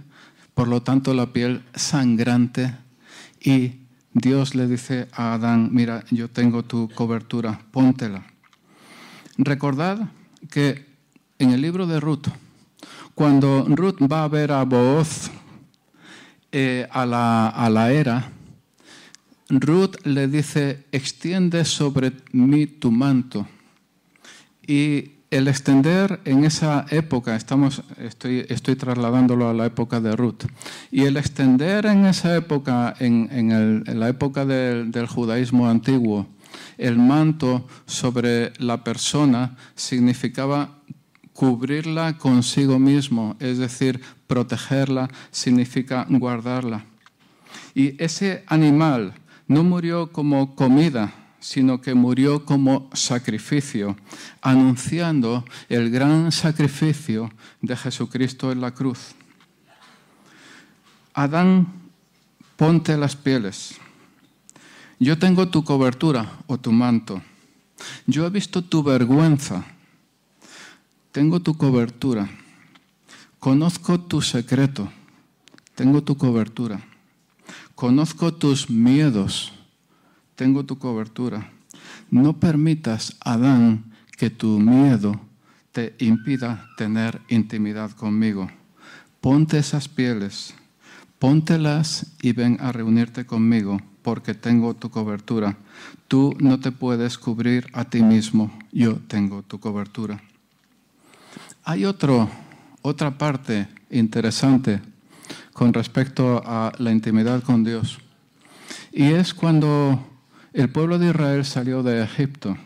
por 0.62 0.68
lo 0.68 0.80
tanto 0.80 1.12
la 1.12 1.32
piel 1.32 1.64
sangrante 1.74 2.72
y 3.40 3.80
Dios 4.12 4.54
le 4.54 4.68
dice 4.68 5.08
a 5.10 5.34
Adán, 5.34 5.70
mira, 5.72 6.04
yo 6.12 6.30
tengo 6.30 6.62
tu 6.62 6.88
cobertura, 6.88 7.60
póntela. 7.72 8.24
Recordad 9.38 10.08
que 10.48 10.86
en 11.40 11.50
el 11.50 11.60
libro 11.60 11.88
de 11.88 11.98
Ruth, 11.98 12.28
cuando 13.16 13.66
Ruth 13.70 13.96
va 14.02 14.22
a 14.22 14.28
ver 14.28 14.52
a 14.52 14.62
Booz 14.62 15.32
eh, 16.52 16.86
a, 16.92 17.06
la, 17.06 17.48
a 17.48 17.68
la 17.68 17.92
era, 17.92 18.30
Ruth 19.48 19.96
le 20.04 20.28
dice, 20.28 20.86
extiende 20.92 21.64
sobre 21.64 22.12
mí 22.30 22.68
tu 22.68 22.92
manto. 22.92 23.48
Y 24.64 25.10
el 25.32 25.48
extender 25.48 26.20
en 26.26 26.44
esa 26.44 26.84
época, 26.90 27.34
estamos, 27.34 27.82
estoy, 27.96 28.44
estoy, 28.50 28.76
trasladándolo 28.76 29.48
a 29.48 29.54
la 29.54 29.64
época 29.64 29.98
de 29.98 30.14
Ruth, 30.14 30.44
y 30.90 31.04
el 31.04 31.16
extender 31.16 31.86
en 31.86 32.04
esa 32.04 32.36
época, 32.36 32.94
en, 33.00 33.28
en, 33.32 33.98
la 33.98 34.08
época 34.10 34.44
del, 34.44 34.92
del, 34.92 35.06
judaísmo 35.06 35.70
antiguo, 35.70 36.26
el 36.76 36.98
manto 36.98 37.66
sobre 37.86 38.52
la 38.58 38.84
persona 38.84 39.56
significaba 39.74 40.82
cubrirla 41.32 42.18
consigo 42.18 42.78
mismo, 42.78 43.34
es 43.40 43.56
decir, 43.56 44.02
protegerla 44.26 45.08
significa 45.30 46.06
guardarla. 46.10 46.84
Y 47.74 48.02
ese 48.02 48.44
animal 48.48 49.14
no 49.48 49.64
murió 49.64 50.12
como 50.12 50.54
comida, 50.54 51.21
sino 51.42 51.80
que 51.80 51.92
murió 51.92 52.46
como 52.46 52.88
sacrificio, 52.94 53.96
anunciando 54.40 55.44
el 55.68 55.90
gran 55.90 56.30
sacrificio 56.30 57.32
de 57.60 57.76
Jesucristo 57.76 58.52
en 58.52 58.60
la 58.60 58.70
cruz. 58.70 59.16
Adán, 61.12 61.66
ponte 62.56 62.96
las 62.96 63.16
pieles. 63.16 63.74
Yo 65.00 65.18
tengo 65.18 65.48
tu 65.48 65.64
cobertura 65.64 66.38
o 66.46 66.58
tu 66.58 66.70
manto. 66.70 67.20
Yo 68.06 68.24
he 68.24 68.30
visto 68.30 68.62
tu 68.62 68.84
vergüenza. 68.84 69.64
Tengo 71.10 71.40
tu 71.40 71.56
cobertura. 71.56 72.30
Conozco 73.40 73.98
tu 73.98 74.22
secreto. 74.22 74.90
Tengo 75.74 76.04
tu 76.04 76.16
cobertura. 76.16 76.80
Conozco 77.74 78.32
tus 78.32 78.70
miedos 78.70 79.52
tengo 80.42 80.64
tu 80.64 80.76
cobertura. 80.76 81.52
No 82.10 82.40
permitas, 82.40 83.14
Adán, 83.20 83.84
que 84.18 84.28
tu 84.28 84.58
miedo 84.58 85.20
te 85.70 85.94
impida 86.00 86.66
tener 86.76 87.20
intimidad 87.28 87.92
conmigo. 87.92 88.50
Ponte 89.20 89.58
esas 89.58 89.86
pieles, 89.86 90.52
póntelas 91.20 92.16
y 92.20 92.32
ven 92.32 92.58
a 92.60 92.72
reunirte 92.72 93.24
conmigo, 93.24 93.78
porque 94.02 94.34
tengo 94.34 94.74
tu 94.74 94.90
cobertura. 94.90 95.58
Tú 96.08 96.34
no 96.40 96.58
te 96.58 96.72
puedes 96.72 97.18
cubrir 97.18 97.68
a 97.72 97.84
ti 97.84 98.02
mismo, 98.02 98.50
yo 98.72 98.96
tengo 99.06 99.44
tu 99.44 99.60
cobertura. 99.60 100.20
Hay 101.62 101.84
otro, 101.84 102.28
otra 102.82 103.16
parte 103.16 103.68
interesante 103.90 104.82
con 105.52 105.72
respecto 105.72 106.42
a 106.44 106.72
la 106.78 106.90
intimidad 106.90 107.44
con 107.44 107.62
Dios. 107.62 108.00
Y 108.90 109.04
es 109.04 109.32
cuando 109.32 110.11
el 110.52 110.70
pueblo 110.70 110.98
de 110.98 111.08
Israel 111.08 111.44
salió 111.44 111.82
de 111.82 112.02
Egipto. 112.02 112.56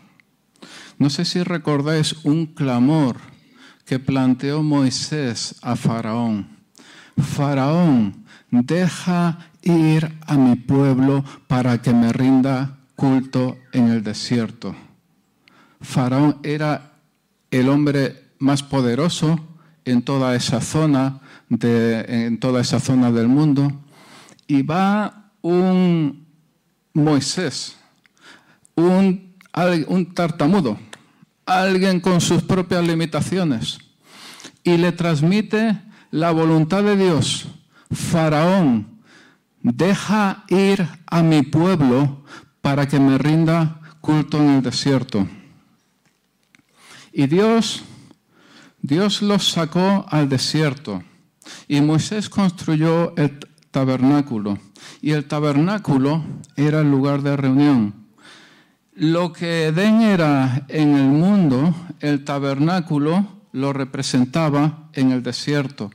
No 0.99 1.09
sé 1.09 1.25
si 1.25 1.43
recordáis 1.43 2.13
un 2.23 2.47
clamor 2.47 3.17
que 3.85 3.99
planteó 3.99 4.63
Moisés 4.63 5.55
a 5.61 5.75
Faraón. 5.75 6.47
Faraón, 7.17 8.25
deja 8.51 9.37
ir 9.61 10.11
a 10.25 10.37
mi 10.37 10.55
pueblo 10.55 11.23
para 11.47 11.81
que 11.81 11.93
me 11.93 12.11
rinda 12.11 12.77
culto 12.95 13.57
en 13.71 13.89
el 13.89 14.03
desierto. 14.03 14.75
Faraón 15.81 16.37
era 16.43 16.93
el 17.51 17.69
hombre 17.69 18.23
más 18.39 18.63
poderoso 18.63 19.39
en 19.85 20.01
toda 20.01 20.35
esa 20.35 20.61
zona, 20.61 21.21
en 21.49 22.39
toda 22.39 22.61
esa 22.61 22.79
zona 22.79 23.11
del 23.11 23.27
mundo, 23.27 23.71
y 24.47 24.63
va 24.63 25.31
un 25.41 26.26
Moisés, 26.97 27.77
un, 28.75 29.35
tartamudo, 30.15 30.79
alguien 31.45 31.99
con 31.99 32.19
sus 32.21 32.41
propias 32.41 32.85
limitaciones, 32.85 33.77
y 34.63 34.77
le 34.77 34.91
transmite 34.91 35.79
la 36.11 36.31
voluntad 36.31 36.83
de 36.83 36.97
Dios. 36.97 37.47
Faraón, 37.91 38.99
deja 39.61 40.43
ir 40.49 40.87
a 41.05 41.21
mi 41.21 41.43
pueblo 41.43 42.25
para 42.61 42.87
que 42.87 42.99
me 42.99 43.17
rinda 43.17 43.79
culto 44.01 44.39
en 44.39 44.49
el 44.49 44.61
desierto. 44.63 45.27
Y 47.13 47.27
Dios, 47.27 47.83
Dios 48.81 49.21
los 49.21 49.51
sacó 49.51 50.05
al 50.09 50.27
desierto 50.29 51.03
y 51.67 51.79
Moisés 51.81 52.27
construyó 52.29 53.15
el 53.17 53.39
tabernáculo. 53.71 54.57
Y 55.07 55.13
el 55.13 55.23
tabernáculo 55.23 56.21
era 56.57 56.81
el 56.81 56.91
lugar 56.91 57.21
de 57.21 57.37
reunión. 57.37 57.93
Lo 58.93 59.31
que 59.31 59.67
Edén 59.67 60.01
era 60.01 60.65
en 60.67 60.97
el 60.97 61.07
mundo, 61.07 61.73
el 62.01 62.25
tabernáculo 62.25 63.25
lo 63.53 63.71
representaba 63.71 64.89
en 64.91 65.13
el 65.13 65.23
desierto. 65.23 65.91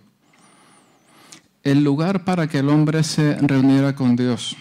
El 1.62 1.84
lugar 1.84 2.24
para 2.24 2.46
que 2.46 2.60
el 2.60 2.70
hombre 2.70 3.02
se 3.02 3.34
reuniera 3.34 3.94
con 3.94 4.16
Dios. 4.16 4.56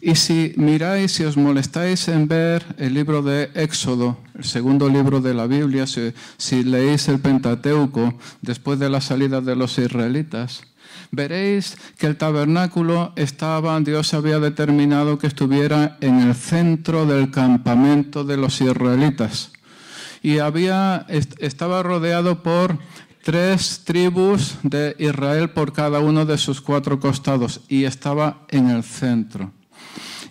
Y 0.00 0.16
si 0.16 0.54
miráis, 0.56 1.12
si 1.12 1.22
os 1.22 1.36
molestáis 1.36 2.08
en 2.08 2.26
ver 2.26 2.66
el 2.78 2.94
libro 2.94 3.22
de 3.22 3.52
Éxodo, 3.54 4.18
el 4.34 4.42
segundo 4.42 4.88
libro 4.88 5.20
de 5.20 5.34
la 5.34 5.46
Biblia, 5.46 5.86
si, 5.86 6.12
si 6.36 6.64
leéis 6.64 7.06
el 7.06 7.20
Pentateuco 7.20 8.18
después 8.42 8.80
de 8.80 8.90
la 8.90 9.00
salida 9.00 9.40
de 9.40 9.54
los 9.54 9.78
israelitas, 9.78 10.62
veréis 11.10 11.76
que 11.98 12.06
el 12.06 12.16
tabernáculo 12.16 13.12
estaba, 13.16 13.78
Dios 13.80 14.14
había 14.14 14.38
determinado 14.38 15.18
que 15.18 15.26
estuviera 15.26 15.96
en 16.00 16.20
el 16.20 16.34
centro 16.34 17.06
del 17.06 17.30
campamento 17.30 18.24
de 18.24 18.36
los 18.36 18.60
israelitas. 18.60 19.52
Y 20.22 20.38
había, 20.38 21.06
estaba 21.08 21.82
rodeado 21.82 22.42
por 22.42 22.78
tres 23.22 23.82
tribus 23.84 24.56
de 24.62 24.96
Israel 24.98 25.50
por 25.50 25.72
cada 25.72 26.00
uno 26.00 26.24
de 26.24 26.38
sus 26.38 26.60
cuatro 26.60 26.98
costados 26.98 27.60
y 27.68 27.84
estaba 27.84 28.46
en 28.48 28.70
el 28.70 28.82
centro. 28.82 29.52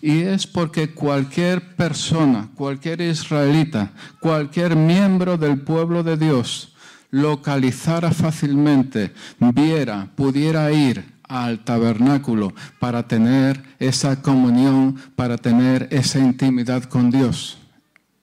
Y 0.01 0.21
es 0.21 0.45
porque 0.45 0.93
cualquier 0.93 1.75
persona, 1.75 2.49
cualquier 2.55 3.01
israelita, 3.01 3.93
cualquier 4.19 4.75
miembro 4.75 5.37
del 5.37 5.61
pueblo 5.61 6.03
de 6.03 6.17
Dios, 6.17 6.75
localizara 7.11 8.11
fácilmente, 8.11 9.13
viera, 9.39 10.09
pudiera 10.15 10.71
ir 10.71 11.17
al 11.27 11.63
tabernáculo 11.63 12.53
para 12.79 13.07
tener 13.07 13.61
esa 13.79 14.21
comunión, 14.21 14.95
para 15.15 15.37
tener 15.37 15.87
esa 15.91 16.19
intimidad 16.19 16.83
con 16.83 17.11
Dios. 17.11 17.57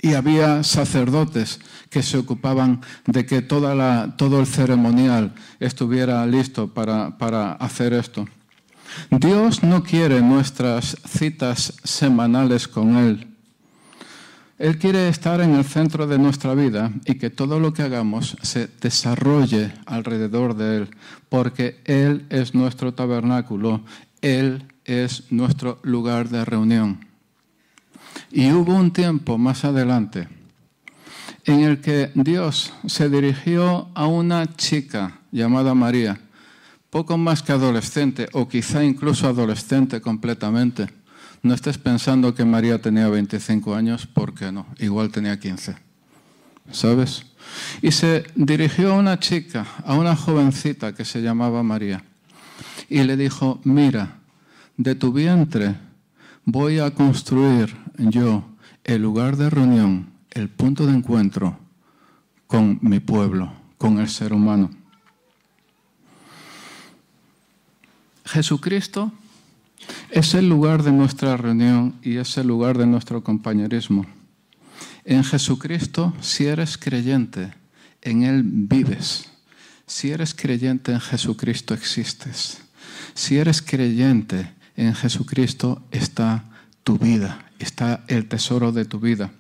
Y 0.00 0.14
había 0.14 0.62
sacerdotes 0.64 1.60
que 1.88 2.02
se 2.02 2.18
ocupaban 2.18 2.82
de 3.06 3.24
que 3.24 3.40
toda 3.40 3.74
la, 3.74 4.14
todo 4.16 4.40
el 4.40 4.46
ceremonial 4.46 5.34
estuviera 5.60 6.26
listo 6.26 6.68
para, 6.68 7.16
para 7.16 7.52
hacer 7.52 7.94
esto. 7.94 8.26
Dios 9.10 9.62
no 9.62 9.82
quiere 9.82 10.20
nuestras 10.20 10.96
citas 11.06 11.74
semanales 11.84 12.68
con 12.68 12.96
Él. 12.96 13.33
Él 14.58 14.78
quiere 14.78 15.08
estar 15.08 15.40
en 15.40 15.54
el 15.54 15.64
centro 15.64 16.06
de 16.06 16.18
nuestra 16.18 16.54
vida 16.54 16.92
y 17.04 17.16
que 17.16 17.30
todo 17.30 17.58
lo 17.58 17.73
que 17.73 17.82
hagamos 17.82 18.37
se 18.42 18.68
desarrolle 18.80 19.73
alrededor 19.84 20.54
de 20.54 20.76
Él, 20.76 20.90
porque 21.28 21.80
Él 21.84 22.26
es 22.30 22.54
nuestro 22.54 22.94
tabernáculo, 22.94 23.82
Él 24.23 24.64
es 24.84 25.25
nuestro 25.30 25.80
lugar 25.82 26.28
de 26.28 26.44
reunión. 26.44 27.04
Y 28.30 28.52
hubo 28.52 28.75
un 28.75 28.92
tiempo 28.92 29.38
más 29.38 29.64
adelante 29.64 30.28
en 31.44 31.61
el 31.61 31.80
que 31.80 32.12
Dios 32.14 32.73
se 32.87 33.08
dirigió 33.08 33.88
a 33.94 34.06
una 34.06 34.54
chica 34.54 35.20
llamada 35.32 35.75
María, 35.75 36.20
poco 36.90 37.18
más 37.18 37.42
que 37.42 37.52
adolescente, 37.52 38.28
o 38.32 38.49
quizá 38.49 38.84
incluso 38.84 39.26
adolescente 39.26 40.00
completamente 40.00 40.88
no 41.44 41.52
estés 41.52 41.76
pensando 41.76 42.34
que 42.34 42.46
María 42.46 42.80
tenía 42.80 43.06
25 43.08 43.74
años, 43.74 44.06
porque 44.06 44.50
no, 44.50 44.66
igual 44.78 45.10
tenía 45.10 45.38
15. 45.38 45.76
¿Sabes? 46.72 47.26
Y 47.82 47.92
se 47.92 48.24
dirigió 48.34 48.94
a 48.94 48.96
una 48.96 49.20
chica, 49.20 49.66
a 49.84 49.94
una 49.94 50.16
jovencita 50.16 50.94
que 50.94 51.04
se 51.04 51.20
llamaba 51.20 51.62
María, 51.62 52.02
y 52.88 53.02
le 53.02 53.18
dijo, 53.18 53.60
mira, 53.62 54.16
de 54.78 54.94
tu 54.94 55.12
vientre 55.12 55.76
voy 56.46 56.78
a 56.78 56.92
construir 56.92 57.76
yo 57.98 58.48
el 58.82 59.02
lugar 59.02 59.36
de 59.36 59.50
reunión, 59.50 60.12
el 60.30 60.48
punto 60.48 60.86
de 60.86 60.94
encuentro 60.94 61.58
con 62.46 62.78
mi 62.80 63.00
pueblo, 63.00 63.52
con 63.76 63.98
el 63.98 64.08
ser 64.08 64.32
humano. 64.32 64.70
Jesucristo 68.24 69.12
es 70.10 70.34
el 70.34 70.48
lugar 70.48 70.82
de 70.82 70.92
nuestra 70.92 71.36
reunión 71.36 71.96
y 72.02 72.16
es 72.16 72.36
el 72.36 72.46
lugar 72.46 72.78
de 72.78 72.86
nuestro 72.86 73.24
compañerismo. 73.24 74.06
En 75.04 75.24
Jesucristo, 75.24 76.14
si 76.20 76.46
eres 76.46 76.78
creyente, 76.78 77.52
en 78.00 78.22
Él 78.22 78.42
vives. 78.44 79.28
Si 79.86 80.10
eres 80.10 80.34
creyente 80.34 80.92
en 80.92 81.00
Jesucristo, 81.00 81.74
existes. 81.74 82.58
Si 83.14 83.36
eres 83.36 83.60
creyente 83.60 84.52
en 84.76 84.94
Jesucristo, 84.94 85.82
está 85.90 86.44
tu 86.84 86.98
vida, 86.98 87.44
está 87.58 88.04
el 88.08 88.26
tesoro 88.26 88.72
de 88.72 88.84
tu 88.84 89.00
vida. 89.00 89.32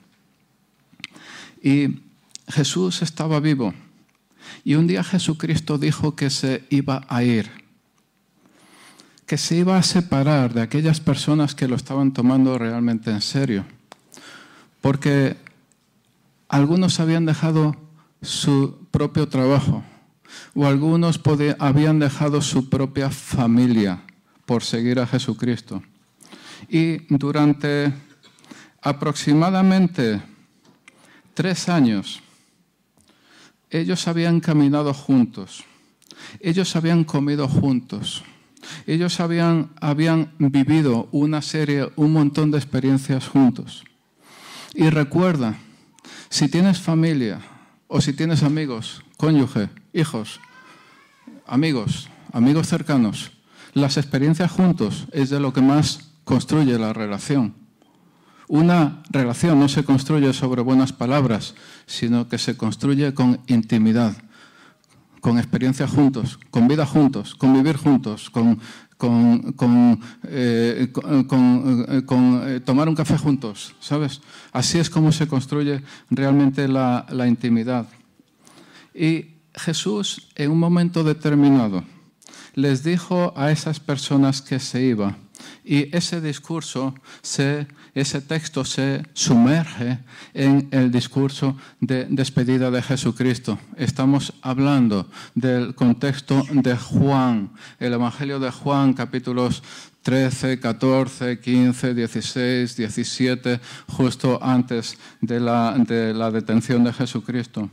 Y 1.62 2.00
Jesús 2.48 3.00
estaba 3.02 3.40
vivo. 3.40 3.72
Y 4.64 4.74
un 4.74 4.86
día 4.86 5.02
Jesucristo 5.02 5.78
dijo 5.78 6.14
que 6.14 6.30
se 6.30 6.64
iba 6.68 7.06
a 7.08 7.22
ir 7.22 7.63
que 9.26 9.38
se 9.38 9.56
iba 9.56 9.78
a 9.78 9.82
separar 9.82 10.52
de 10.52 10.62
aquellas 10.62 11.00
personas 11.00 11.54
que 11.54 11.68
lo 11.68 11.76
estaban 11.76 12.12
tomando 12.12 12.58
realmente 12.58 13.10
en 13.10 13.20
serio. 13.20 13.64
Porque 14.80 15.36
algunos 16.48 17.00
habían 17.00 17.24
dejado 17.24 17.74
su 18.20 18.86
propio 18.90 19.28
trabajo 19.28 19.82
o 20.54 20.66
algunos 20.66 21.20
habían 21.58 21.98
dejado 21.98 22.42
su 22.42 22.68
propia 22.68 23.10
familia 23.10 24.02
por 24.46 24.62
seguir 24.62 24.98
a 25.00 25.06
Jesucristo. 25.06 25.82
Y 26.68 26.98
durante 27.14 27.92
aproximadamente 28.82 30.22
tres 31.34 31.68
años, 31.68 32.22
ellos 33.70 34.06
habían 34.06 34.40
caminado 34.40 34.94
juntos, 34.94 35.64
ellos 36.40 36.76
habían 36.76 37.04
comido 37.04 37.48
juntos, 37.48 38.22
ellos 38.86 39.20
habían, 39.20 39.70
habían 39.80 40.32
vivido 40.38 41.08
una 41.12 41.42
serie, 41.42 41.90
un 41.96 42.12
montón 42.12 42.50
de 42.50 42.58
experiencias 42.58 43.28
juntos. 43.28 43.84
Y 44.74 44.90
recuerda, 44.90 45.56
si 46.28 46.48
tienes 46.48 46.80
familia 46.80 47.40
o 47.86 48.00
si 48.00 48.12
tienes 48.12 48.42
amigos, 48.42 49.02
cónyuge, 49.16 49.68
hijos, 49.92 50.40
amigos, 51.46 52.08
amigos 52.32 52.68
cercanos, 52.68 53.32
las 53.72 53.96
experiencias 53.96 54.50
juntos 54.50 55.06
es 55.12 55.30
de 55.30 55.40
lo 55.40 55.52
que 55.52 55.60
más 55.60 56.10
construye 56.24 56.78
la 56.78 56.92
relación. 56.92 57.54
Una 58.48 59.02
relación 59.10 59.58
no 59.58 59.68
se 59.68 59.84
construye 59.84 60.32
sobre 60.32 60.62
buenas 60.62 60.92
palabras, 60.92 61.54
sino 61.86 62.28
que 62.28 62.38
se 62.38 62.56
construye 62.56 63.14
con 63.14 63.40
intimidad, 63.46 64.16
con 65.24 65.38
experiencia 65.38 65.88
juntos, 65.88 66.38
con 66.50 66.68
vida 66.68 66.84
juntos, 66.84 67.34
con 67.34 67.54
vivir 67.54 67.78
juntos, 67.78 68.28
con, 68.28 68.60
eh, 70.28 70.92
eh, 70.92 71.24
eh, 71.30 72.60
tomar 72.62 72.88
un 72.90 72.94
café 72.94 73.16
juntos, 73.16 73.74
¿sabes? 73.80 74.20
Así 74.52 74.78
es 74.78 74.90
como 74.90 75.12
se 75.12 75.26
construye 75.26 75.82
realmente 76.10 76.68
la, 76.68 77.06
la 77.08 77.26
intimidad. 77.26 77.86
Y 78.94 79.36
Jesús, 79.54 80.28
en 80.34 80.50
un 80.50 80.58
momento 80.58 81.02
determinado, 81.02 81.84
les 82.52 82.84
dijo 82.84 83.32
a 83.34 83.50
esas 83.50 83.80
personas 83.80 84.42
que 84.42 84.60
se 84.60 84.82
iba, 84.82 85.16
y 85.64 85.94
ese 85.96 86.20
discurso, 86.20 86.94
ese 87.22 88.20
texto 88.20 88.64
se 88.64 89.02
sumerge 89.14 89.98
en 90.34 90.68
el 90.70 90.90
discurso 90.90 91.56
de 91.80 92.06
despedida 92.10 92.70
de 92.70 92.82
Jesucristo. 92.82 93.58
Estamos 93.76 94.34
hablando 94.42 95.08
del 95.34 95.74
contexto 95.74 96.44
de 96.50 96.76
Juan, 96.76 97.52
el 97.78 97.94
Evangelio 97.94 98.38
de 98.38 98.50
Juan, 98.50 98.92
capítulos 98.92 99.62
13, 100.02 100.60
14, 100.60 101.40
15, 101.40 101.94
16, 101.94 102.76
17, 102.76 103.60
justo 103.88 104.38
antes 104.42 104.98
de 105.22 105.40
la, 105.40 105.74
de 105.78 106.12
la 106.12 106.30
detención 106.30 106.84
de 106.84 106.92
Jesucristo. 106.92 107.70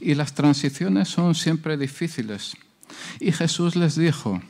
Y 0.00 0.14
las 0.14 0.32
transiciones 0.32 1.08
son 1.08 1.34
siempre 1.34 1.76
difíciles. 1.76 2.56
Y 3.20 3.30
Jesús 3.32 3.76
les 3.76 3.96
dijo 3.96 4.40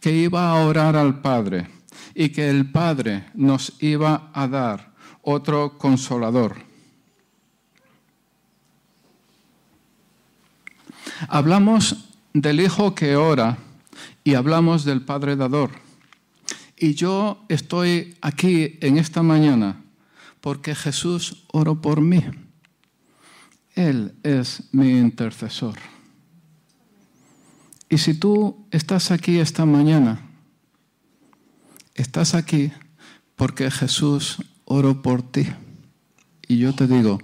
que 0.00 0.12
iba 0.14 0.50
a 0.50 0.66
orar 0.66 0.94
al 0.94 1.22
Padre 1.22 1.68
y 2.14 2.28
que 2.30 2.48
el 2.48 2.70
Padre 2.70 3.26
nos 3.34 3.74
iba 3.80 4.30
a 4.32 4.46
dar 4.46 4.92
otro 5.22 5.76
consolador. 5.78 6.56
Hablamos 11.28 12.08
del 12.32 12.60
Hijo 12.60 12.94
que 12.94 13.16
ora 13.16 13.58
y 14.22 14.34
hablamos 14.34 14.84
del 14.84 15.02
Padre 15.02 15.36
dador. 15.36 15.70
Y 16.76 16.94
yo 16.94 17.44
estoy 17.48 18.16
aquí 18.20 18.78
en 18.80 18.98
esta 18.98 19.22
mañana 19.22 19.82
porque 20.40 20.74
Jesús 20.74 21.44
oró 21.52 21.80
por 21.80 22.00
mí. 22.00 22.22
Él 23.74 24.14
es 24.22 24.62
mi 24.72 24.98
intercesor. 24.98 25.76
Y 27.88 27.98
si 27.98 28.14
tú 28.14 28.66
estás 28.70 29.10
aquí 29.10 29.38
esta 29.38 29.64
mañana 29.64 30.20
Estás 31.94 32.34
aquí 32.34 32.72
porque 33.36 33.70
Jesús 33.70 34.38
oró 34.64 35.00
por 35.00 35.22
ti. 35.22 35.46
Y 36.48 36.58
yo 36.58 36.74
te 36.74 36.88
digo, 36.88 37.20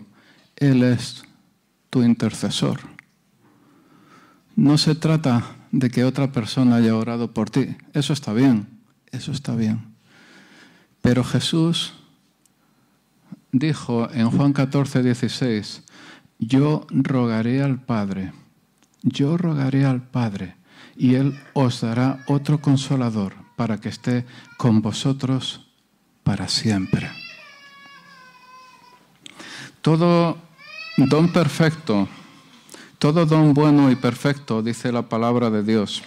Él 0.57 0.85
es 0.85 1.25
tu 1.91 2.05
intercesor. 2.05 2.79
No 4.55 4.79
se 4.79 4.95
trata 4.95 5.57
de 5.73 5.91
que 5.91 6.05
otra 6.05 6.31
persona 6.31 6.77
haya 6.77 6.95
orado 6.95 7.35
por 7.35 7.51
ti. 7.51 7.77
Eso 7.95 8.13
está 8.13 8.33
bien, 8.33 8.69
eso 9.11 9.33
está 9.33 9.57
bien. 9.57 9.81
Pero 11.03 11.25
Jesús 11.25 11.95
dijo 13.51 14.09
en 14.13 14.31
Juan 14.31 14.53
14, 14.53 15.03
16, 15.03 15.83
yo 16.39 16.87
rogaré 16.91 17.61
al 17.61 17.81
Padre, 17.81 18.33
yo 19.03 19.37
rogaré 19.37 19.85
al 19.85 20.03
Padre, 20.03 20.55
y 20.97 21.15
Él 21.15 21.39
os 21.55 21.81
dará 21.81 22.23
otro 22.29 22.61
consolador 22.61 23.40
para 23.61 23.77
que 23.77 23.91
esté 23.91 24.25
con 24.57 24.81
vosotros 24.81 25.61
para 26.25 26.49
siempre. 26.49 27.11
Todo 29.83 30.39
don 30.97 31.31
perfecto, 31.31 32.09
todo 32.99 33.27
don 33.27 33.53
bueno 33.53 33.91
y 33.91 33.97
perfecto, 33.97 34.63
dice 34.63 34.91
la 34.91 35.11
palabra 35.11 35.51
de 35.51 35.63
Dios, 35.63 36.03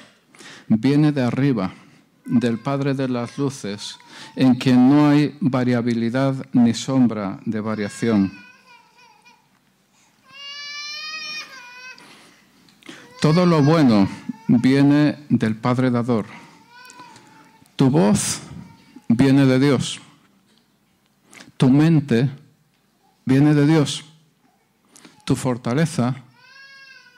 viene 0.67 1.11
de 1.11 1.21
arriba, 1.21 1.75
del 2.25 2.57
Padre 2.57 2.95
de 2.95 3.07
las 3.07 3.37
Luces, 3.37 3.99
en 4.35 4.55
quien 4.55 4.89
no 4.89 5.09
hay 5.09 5.37
variabilidad 5.39 6.33
ni 6.53 6.73
sombra 6.73 7.39
de 7.45 7.61
variación. 7.61 8.33
Todo 13.21 13.45
lo 13.45 13.61
bueno 13.61 14.09
viene 14.47 15.19
del 15.29 15.55
Padre 15.55 15.91
Dador 15.91 16.42
tu 17.83 17.89
voz 17.89 18.39
viene 19.09 19.45
de 19.45 19.59
Dios. 19.59 19.99
Tu 21.57 21.69
mente 21.69 22.29
viene 23.25 23.53
de 23.53 23.67
Dios. 23.67 24.05
Tu 25.25 25.35
fortaleza 25.35 26.15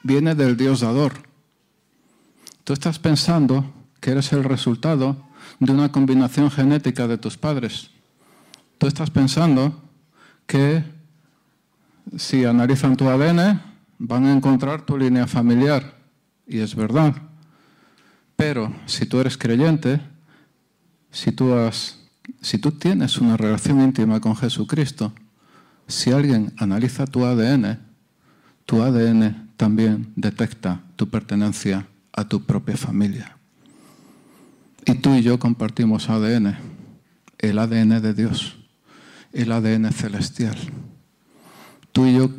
viene 0.01 0.33
del 0.33 0.57
Dios 0.57 0.79
dador. 0.79 1.13
Tú 2.63 2.73
estás 2.73 2.97
pensando 2.97 3.71
que 3.99 4.09
eres 4.09 4.33
el 4.33 4.43
resultado 4.43 5.27
de 5.59 5.71
una 5.71 5.91
combinación 5.91 6.49
genética 6.49 7.07
de 7.07 7.19
tus 7.19 7.37
padres. 7.37 7.91
Tú 8.79 8.87
estás 8.87 9.11
pensando 9.11 9.83
que 10.47 10.83
si 12.17 12.43
analizan 12.43 12.97
tu 12.97 13.07
ADN, 13.07 13.61
van 13.99 14.25
a 14.25 14.33
encontrar 14.33 14.83
tu 14.83 14.97
línea 14.97 15.27
familiar. 15.27 15.95
Y 16.47 16.57
es 16.57 16.73
verdad. 16.73 17.13
Pero 18.35 18.73
si 18.87 19.05
tú 19.05 19.19
eres 19.19 19.37
creyente, 19.37 20.14
si 21.15 21.31
tú, 21.31 22.71
tienes 22.71 23.19
una 23.19 23.37
relación 23.37 23.79
íntima 23.79 24.19
con 24.19 24.35
Jesucristo, 24.35 25.13
si 25.87 26.11
alguien 26.11 26.51
analiza 26.57 27.07
tu 27.07 27.23
ADN, 27.23 27.79
tu 28.65 28.81
ADN 28.81 29.51
también 29.55 30.11
detecta 30.17 30.81
tu 30.97 31.09
pertenencia 31.09 31.87
a 32.11 32.27
tu 32.27 32.43
propia 32.43 32.75
familia. 32.75 33.37
Y 34.85 34.95
tú 34.95 35.15
y 35.15 35.21
yo 35.21 35.39
compartimos 35.39 36.09
ADN, 36.09 36.57
el 37.37 37.59
ADN 37.59 38.01
de 38.01 38.13
Dios, 38.13 38.57
el 39.31 39.53
ADN 39.53 39.93
celestial. 39.93 40.57
Tú 41.93 42.07
y 42.07 42.15
yo 42.15 42.31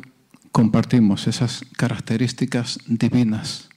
compartimos 0.51 1.25
esas 1.25 1.65
características 1.77 2.77
divinas 2.85 3.69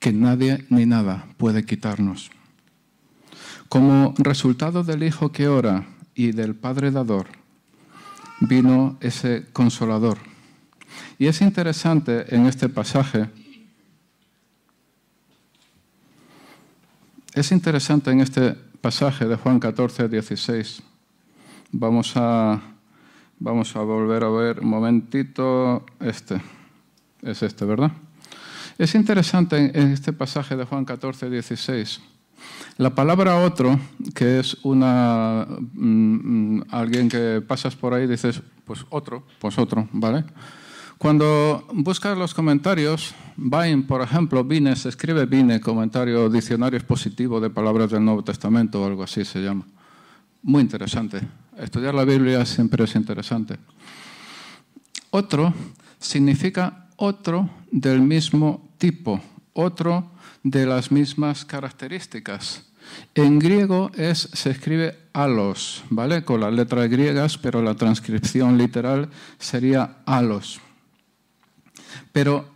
que 0.00 0.12
nadie 0.12 0.66
ni 0.68 0.84
nada 0.84 1.28
puede 1.38 1.64
quitarnos. 1.64 2.30
Como 3.74 4.14
resultado 4.18 4.84
del 4.84 5.02
Hijo 5.02 5.32
que 5.32 5.48
ora 5.48 5.84
y 6.14 6.30
del 6.30 6.54
Padre 6.54 6.92
dador, 6.92 7.26
vino 8.38 8.96
ese 9.00 9.46
consolador. 9.52 10.18
Y 11.18 11.26
es 11.26 11.40
interesante 11.40 12.32
en 12.32 12.46
este 12.46 12.68
pasaje, 12.68 13.28
es 17.32 17.50
interesante 17.50 18.12
en 18.12 18.20
este 18.20 18.52
pasaje 18.80 19.26
de 19.26 19.34
Juan 19.34 19.58
14, 19.58 20.08
16. 20.08 20.80
Vamos 21.72 22.12
a, 22.14 22.62
vamos 23.40 23.74
a 23.74 23.80
volver 23.80 24.22
a 24.22 24.28
ver 24.28 24.60
un 24.60 24.68
momentito 24.68 25.84
este. 25.98 26.40
Es 27.22 27.42
este, 27.42 27.64
¿verdad? 27.64 27.90
Es 28.78 28.94
interesante 28.94 29.56
en 29.76 29.90
este 29.90 30.12
pasaje 30.12 30.54
de 30.54 30.64
Juan 30.64 30.84
14, 30.84 31.28
16 31.28 32.13
la 32.76 32.94
palabra 32.94 33.36
otro, 33.36 33.78
que 34.14 34.40
es 34.40 34.56
una 34.62 35.46
mm, 35.48 36.56
mm, 36.58 36.64
alguien 36.70 37.08
que 37.08 37.42
pasas 37.46 37.76
por 37.76 37.94
ahí 37.94 38.04
y 38.04 38.08
dices, 38.08 38.42
pues 38.64 38.84
otro, 38.90 39.24
pues 39.38 39.58
otro, 39.58 39.88
¿vale? 39.92 40.24
Cuando 40.98 41.66
buscas 41.72 42.16
los 42.16 42.32
comentarios, 42.34 43.14
Vine, 43.36 43.82
por 43.82 44.00
ejemplo, 44.00 44.42
Vine, 44.44 44.74
se 44.76 44.88
escribe 44.88 45.26
Vine, 45.26 45.60
comentario 45.60 46.28
diccionario 46.30 46.78
expositivo 46.78 47.40
de 47.40 47.50
palabras 47.50 47.90
del 47.90 48.04
Nuevo 48.04 48.24
Testamento 48.24 48.82
o 48.82 48.86
algo 48.86 49.02
así 49.02 49.24
se 49.24 49.40
llama. 49.40 49.66
Muy 50.42 50.62
interesante. 50.62 51.20
Estudiar 51.58 51.94
la 51.94 52.04
Biblia 52.04 52.44
siempre 52.46 52.84
es 52.84 52.94
interesante. 52.94 53.58
Otro 55.10 55.52
significa 55.98 56.88
otro 56.96 57.50
del 57.70 58.00
mismo 58.00 58.68
tipo, 58.78 59.20
otro 59.52 60.10
de 60.44 60.66
las 60.66 60.92
mismas 60.92 61.44
características. 61.44 62.62
En 63.14 63.38
griego 63.38 63.90
es, 63.96 64.28
se 64.32 64.50
escribe 64.50 64.96
alos, 65.14 65.82
¿vale? 65.90 66.22
Con 66.22 66.40
las 66.40 66.52
letras 66.52 66.88
griegas, 66.88 67.38
pero 67.38 67.62
la 67.62 67.74
transcripción 67.74 68.58
literal 68.58 69.08
sería 69.38 69.96
alos. 70.04 70.60
Pero 72.12 72.48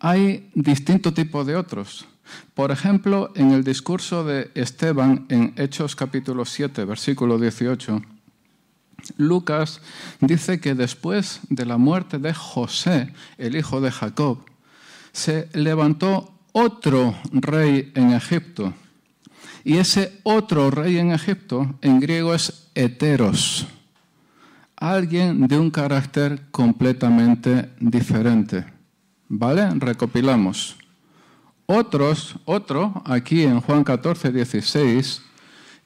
hay 0.00 0.50
distinto 0.54 1.14
tipo 1.14 1.44
de 1.44 1.56
otros. 1.56 2.06
Por 2.54 2.72
ejemplo, 2.72 3.32
en 3.36 3.52
el 3.52 3.64
discurso 3.64 4.24
de 4.24 4.50
Esteban 4.54 5.26
en 5.28 5.54
Hechos 5.56 5.96
capítulo 5.96 6.44
7, 6.44 6.84
versículo 6.84 7.38
18, 7.38 8.02
Lucas 9.16 9.80
dice 10.20 10.60
que 10.60 10.74
después 10.74 11.40
de 11.48 11.64
la 11.64 11.78
muerte 11.78 12.18
de 12.18 12.34
José, 12.34 13.14
el 13.38 13.56
hijo 13.56 13.80
de 13.80 13.92
Jacob, 13.92 14.44
se 15.12 15.48
levantó 15.54 16.37
otro 16.58 17.14
rey 17.30 17.92
en 17.94 18.10
Egipto. 18.12 18.74
Y 19.62 19.76
ese 19.76 20.18
otro 20.24 20.70
rey 20.70 20.98
en 20.98 21.12
Egipto 21.12 21.78
en 21.82 22.00
griego 22.00 22.34
es 22.34 22.70
heteros, 22.74 23.66
alguien 24.76 25.46
de 25.46 25.56
un 25.58 25.70
carácter 25.70 26.50
completamente 26.50 27.70
diferente. 27.78 28.64
¿Vale? 29.28 29.70
Recopilamos. 29.74 30.76
Otros, 31.66 32.36
otro, 32.44 33.02
aquí 33.04 33.42
en 33.42 33.60
Juan 33.60 33.84
14, 33.84 34.32
16, 34.32 35.22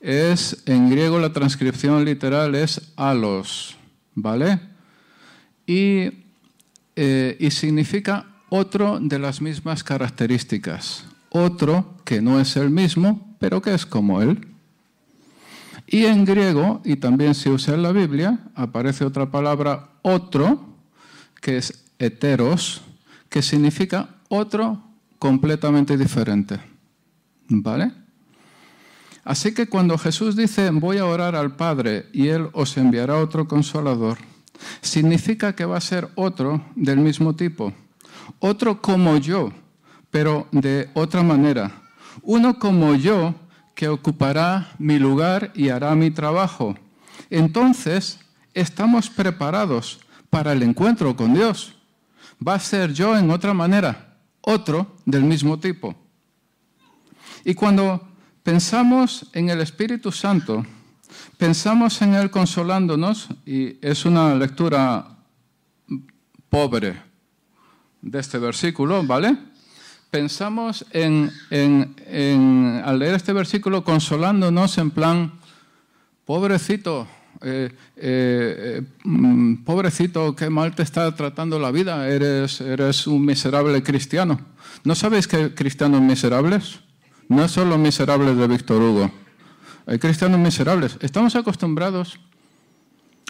es, 0.00 0.62
en 0.64 0.90
griego 0.90 1.18
la 1.18 1.32
transcripción 1.32 2.04
literal 2.04 2.54
es 2.54 2.92
alos, 2.96 3.76
¿vale? 4.14 4.60
Y, 5.66 6.10
eh, 6.94 7.36
y 7.38 7.50
significa 7.50 8.31
otro 8.54 8.98
de 9.00 9.18
las 9.18 9.40
mismas 9.40 9.82
características, 9.82 11.06
otro 11.30 11.94
que 12.04 12.20
no 12.20 12.38
es 12.38 12.54
el 12.56 12.68
mismo, 12.68 13.34
pero 13.38 13.62
que 13.62 13.72
es 13.72 13.86
como 13.86 14.20
él. 14.20 14.46
Y 15.86 16.04
en 16.04 16.26
griego, 16.26 16.82
y 16.84 16.96
también 16.96 17.34
se 17.34 17.48
usa 17.48 17.72
en 17.72 17.82
la 17.82 17.92
Biblia, 17.92 18.40
aparece 18.54 19.06
otra 19.06 19.30
palabra 19.30 19.88
otro, 20.02 20.76
que 21.40 21.56
es 21.56 21.86
heteros, 21.98 22.82
que 23.30 23.40
significa 23.40 24.16
otro 24.28 24.82
completamente 25.18 25.96
diferente. 25.96 26.60
¿Vale? 27.48 27.90
Así 29.24 29.54
que 29.54 29.66
cuando 29.66 29.96
Jesús 29.96 30.36
dice, 30.36 30.68
voy 30.72 30.98
a 30.98 31.06
orar 31.06 31.36
al 31.36 31.56
Padre 31.56 32.08
y 32.12 32.28
Él 32.28 32.50
os 32.52 32.76
enviará 32.76 33.16
otro 33.16 33.48
consolador, 33.48 34.18
significa 34.82 35.54
que 35.54 35.64
va 35.64 35.78
a 35.78 35.80
ser 35.80 36.10
otro 36.16 36.66
del 36.76 36.98
mismo 36.98 37.34
tipo 37.34 37.72
otro 38.38 38.80
como 38.80 39.16
yo, 39.16 39.52
pero 40.10 40.46
de 40.52 40.90
otra 40.94 41.22
manera. 41.22 41.72
Uno 42.22 42.58
como 42.58 42.94
yo 42.94 43.34
que 43.74 43.88
ocupará 43.88 44.72
mi 44.78 44.98
lugar 44.98 45.50
y 45.54 45.70
hará 45.70 45.94
mi 45.94 46.10
trabajo. 46.10 46.76
Entonces, 47.30 48.20
estamos 48.54 49.08
preparados 49.08 50.00
para 50.30 50.52
el 50.52 50.62
encuentro 50.62 51.16
con 51.16 51.34
Dios. 51.34 51.74
Va 52.46 52.54
a 52.54 52.60
ser 52.60 52.92
yo 52.92 53.16
en 53.16 53.30
otra 53.30 53.54
manera, 53.54 54.18
otro 54.40 54.96
del 55.04 55.24
mismo 55.24 55.58
tipo. 55.58 55.94
Y 57.44 57.54
cuando 57.54 58.08
pensamos 58.42 59.26
en 59.32 59.50
el 59.50 59.60
Espíritu 59.60 60.12
Santo, 60.12 60.64
pensamos 61.38 62.00
en 62.02 62.14
Él 62.14 62.30
consolándonos, 62.30 63.28
y 63.46 63.78
es 63.86 64.04
una 64.04 64.34
lectura 64.34 65.18
pobre, 66.48 67.00
de 68.02 68.18
este 68.18 68.38
versículo, 68.38 69.02
¿vale? 69.04 69.36
Pensamos 70.10 70.84
en, 70.90 71.32
al 72.84 72.98
leer 72.98 73.14
este 73.14 73.32
versículo 73.32 73.82
consolándonos 73.82 74.76
en 74.76 74.90
plan, 74.90 75.32
pobrecito, 76.26 77.08
eh, 77.40 77.74
eh, 77.96 78.82
mm, 79.04 79.64
pobrecito, 79.64 80.36
qué 80.36 80.50
mal 80.50 80.74
te 80.74 80.82
está 80.82 81.14
tratando 81.14 81.58
la 81.58 81.70
vida, 81.70 82.06
eres, 82.08 82.60
eres 82.60 83.06
un 83.06 83.24
miserable 83.24 83.82
cristiano. 83.82 84.38
¿No 84.84 84.94
sabéis 84.94 85.26
que 85.26 85.36
hay 85.36 85.50
cristianos 85.50 86.02
miserables? 86.02 86.80
No 87.28 87.48
son 87.48 87.70
los 87.70 87.78
miserables 87.78 88.36
de 88.36 88.46
Víctor 88.46 88.82
Hugo. 88.82 89.10
Hay 89.86 89.98
cristianos 89.98 90.38
miserables. 90.38 90.98
Estamos 91.00 91.34
acostumbrados 91.36 92.18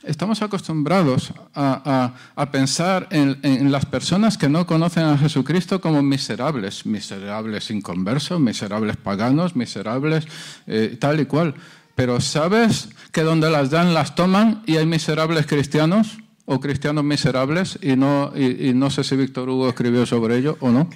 estamos 0.04 0.42
acostumbrados 0.42 1.32
a, 1.54 2.12
pensar 2.50 3.08
en, 3.10 3.70
las 3.70 3.86
personas 3.86 4.36
que 4.36 4.48
no 4.48 4.66
conocen 4.66 5.04
a 5.04 5.18
Jesucristo 5.18 5.80
como 5.80 6.02
miserables, 6.02 6.86
miserables 6.86 7.70
inconversos, 7.70 8.40
miserables 8.40 8.96
paganos, 8.96 9.56
miserables 9.56 10.26
eh, 10.66 10.96
tal 11.00 11.20
y 11.20 11.26
cual. 11.26 11.54
Pero 11.94 12.20
¿sabes 12.20 12.88
que 13.12 13.22
donde 13.22 13.50
las 13.50 13.70
dan 13.70 13.94
las 13.94 14.14
toman 14.14 14.62
y 14.66 14.76
hay 14.76 14.86
miserables 14.86 15.46
cristianos 15.46 16.18
o 16.46 16.60
cristianos 16.60 17.04
miserables? 17.04 17.78
Y 17.82 17.96
no, 17.96 18.32
y 18.36 18.72
no 18.74 18.90
sé 18.90 19.04
si 19.04 19.16
Víctor 19.16 19.48
Hugo 19.48 19.68
escribió 19.68 20.06
sobre 20.06 20.38
ello 20.38 20.56
o 20.60 20.70
no. 20.70 20.88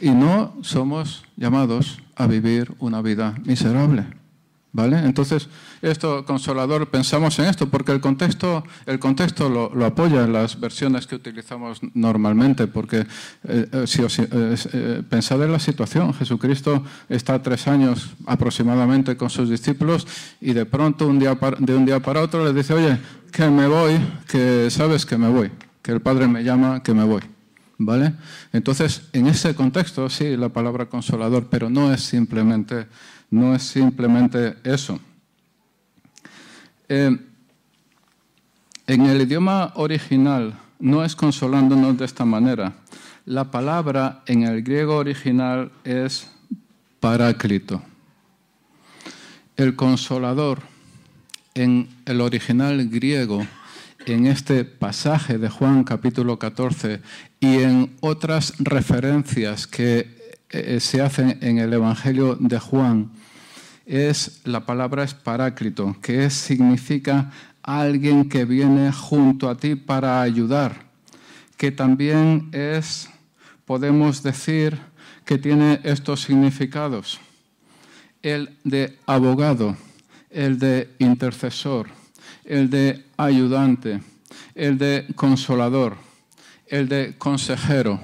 Y 0.00 0.10
no 0.10 0.56
somos 0.62 1.24
llamados 1.36 2.00
a 2.16 2.26
vivir 2.26 2.72
una 2.78 3.02
vida 3.02 3.34
miserable. 3.44 4.23
¿Vale? 4.74 4.98
Entonces, 4.98 5.48
esto, 5.82 6.24
Consolador, 6.24 6.88
pensamos 6.90 7.38
en 7.38 7.44
esto 7.44 7.68
porque 7.68 7.92
el 7.92 8.00
contexto, 8.00 8.64
el 8.86 8.98
contexto 8.98 9.48
lo, 9.48 9.84
apoya 9.84 10.24
en 10.24 10.32
las 10.32 10.58
versiones 10.58 11.06
que 11.06 11.14
utilizamos 11.14 11.78
normalmente, 11.94 12.66
porque 12.66 13.06
eh, 13.44 13.68
eh, 13.70 13.84
si 13.86 14.02
os, 14.02 14.18
eh, 14.18 15.02
pensad 15.08 15.40
en 15.44 15.52
la 15.52 15.60
situación, 15.60 16.12
Jesucristo 16.12 16.82
está 17.08 17.40
tres 17.40 17.68
años 17.68 18.14
aproximadamente 18.26 19.16
con 19.16 19.30
sus 19.30 19.48
discípulos 19.48 20.08
y 20.40 20.54
de 20.54 20.66
pronto, 20.66 21.06
un 21.06 21.20
día 21.20 21.38
de 21.60 21.76
un 21.76 21.84
día 21.84 22.00
para 22.00 22.22
otro, 22.22 22.44
les 22.44 22.56
dice, 22.56 22.74
oye, 22.74 22.98
que 23.30 23.48
me 23.48 23.68
voy, 23.68 24.00
que 24.26 24.68
sabes 24.72 25.06
que 25.06 25.16
me 25.16 25.28
voy, 25.28 25.52
que 25.82 25.92
el 25.92 26.00
Padre 26.00 26.26
me 26.26 26.42
llama, 26.42 26.82
que 26.82 26.94
me 26.94 27.04
voy. 27.04 27.33
¿Vale? 27.76 28.14
Entonces, 28.52 29.08
en 29.12 29.26
ese 29.26 29.54
contexto, 29.54 30.08
sí, 30.08 30.36
la 30.36 30.48
palabra 30.48 30.86
consolador, 30.86 31.48
pero 31.50 31.68
no 31.68 31.92
es 31.92 32.02
simplemente 32.02 32.86
no 33.34 33.54
es 33.54 33.62
simplemente 33.64 34.56
eso. 34.62 35.00
Eh, 36.88 37.16
En 38.86 39.06
el 39.06 39.22
idioma 39.22 39.72
original 39.76 40.54
no 40.78 41.02
es 41.02 41.16
consolándonos 41.16 41.96
de 41.96 42.04
esta 42.04 42.26
manera. 42.26 42.74
La 43.24 43.50
palabra 43.50 44.22
en 44.26 44.42
el 44.42 44.62
griego 44.62 44.96
original 44.96 45.72
es 45.84 46.30
paráclito. 47.00 47.82
El 49.56 49.74
consolador 49.74 50.60
en 51.54 51.88
el 52.04 52.20
original 52.20 52.86
griego, 52.90 53.46
en 54.06 54.26
este 54.26 54.64
pasaje 54.64 55.38
de 55.38 55.48
Juan 55.48 55.84
capítulo 55.84 56.38
14 56.38 57.00
y 57.40 57.58
en 57.58 57.96
otras 58.00 58.54
referencias 58.58 59.66
que 59.66 60.38
eh, 60.50 60.80
se 60.80 61.00
hacen 61.00 61.38
en 61.40 61.58
el 61.58 61.72
Evangelio 61.72 62.36
de 62.38 62.58
Juan, 62.58 63.10
es 63.86 64.40
la 64.44 64.64
palabra 64.66 65.04
es 65.04 65.14
paráclito, 65.14 65.96
que 66.00 66.30
significa 66.30 67.30
alguien 67.62 68.28
que 68.28 68.44
viene 68.44 68.92
junto 68.92 69.48
a 69.48 69.56
ti 69.56 69.74
para 69.74 70.22
ayudar, 70.22 70.86
que 71.56 71.70
también 71.70 72.50
es, 72.52 73.08
podemos 73.64 74.22
decir, 74.22 74.78
que 75.24 75.38
tiene 75.38 75.80
estos 75.84 76.22
significados. 76.22 77.20
El 78.22 78.56
de 78.64 78.98
abogado, 79.06 79.76
el 80.30 80.58
de 80.58 80.90
intercesor, 80.98 81.88
el 82.44 82.70
de 82.70 83.04
ayudante, 83.16 84.00
el 84.54 84.78
de 84.78 85.06
consolador, 85.14 85.96
el 86.66 86.88
de 86.88 87.16
consejero 87.18 88.00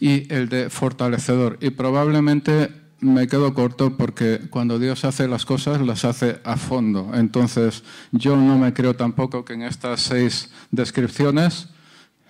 y 0.00 0.32
el 0.32 0.48
de 0.48 0.70
fortalecedor. 0.70 1.58
Y 1.60 1.70
probablemente 1.70 2.70
me 3.00 3.28
quedo 3.28 3.52
corto 3.52 3.96
porque 3.96 4.40
cuando 4.50 4.78
Dios 4.78 5.04
hace 5.04 5.28
las 5.28 5.44
cosas 5.44 5.80
las 5.80 6.04
hace 6.04 6.40
a 6.44 6.56
fondo. 6.56 7.10
Entonces 7.14 7.84
yo 8.12 8.36
no 8.36 8.58
me 8.58 8.72
creo 8.72 8.94
tampoco 8.96 9.44
que 9.44 9.52
en 9.52 9.62
estas 9.62 10.00
seis 10.00 10.50
descripciones 10.70 11.68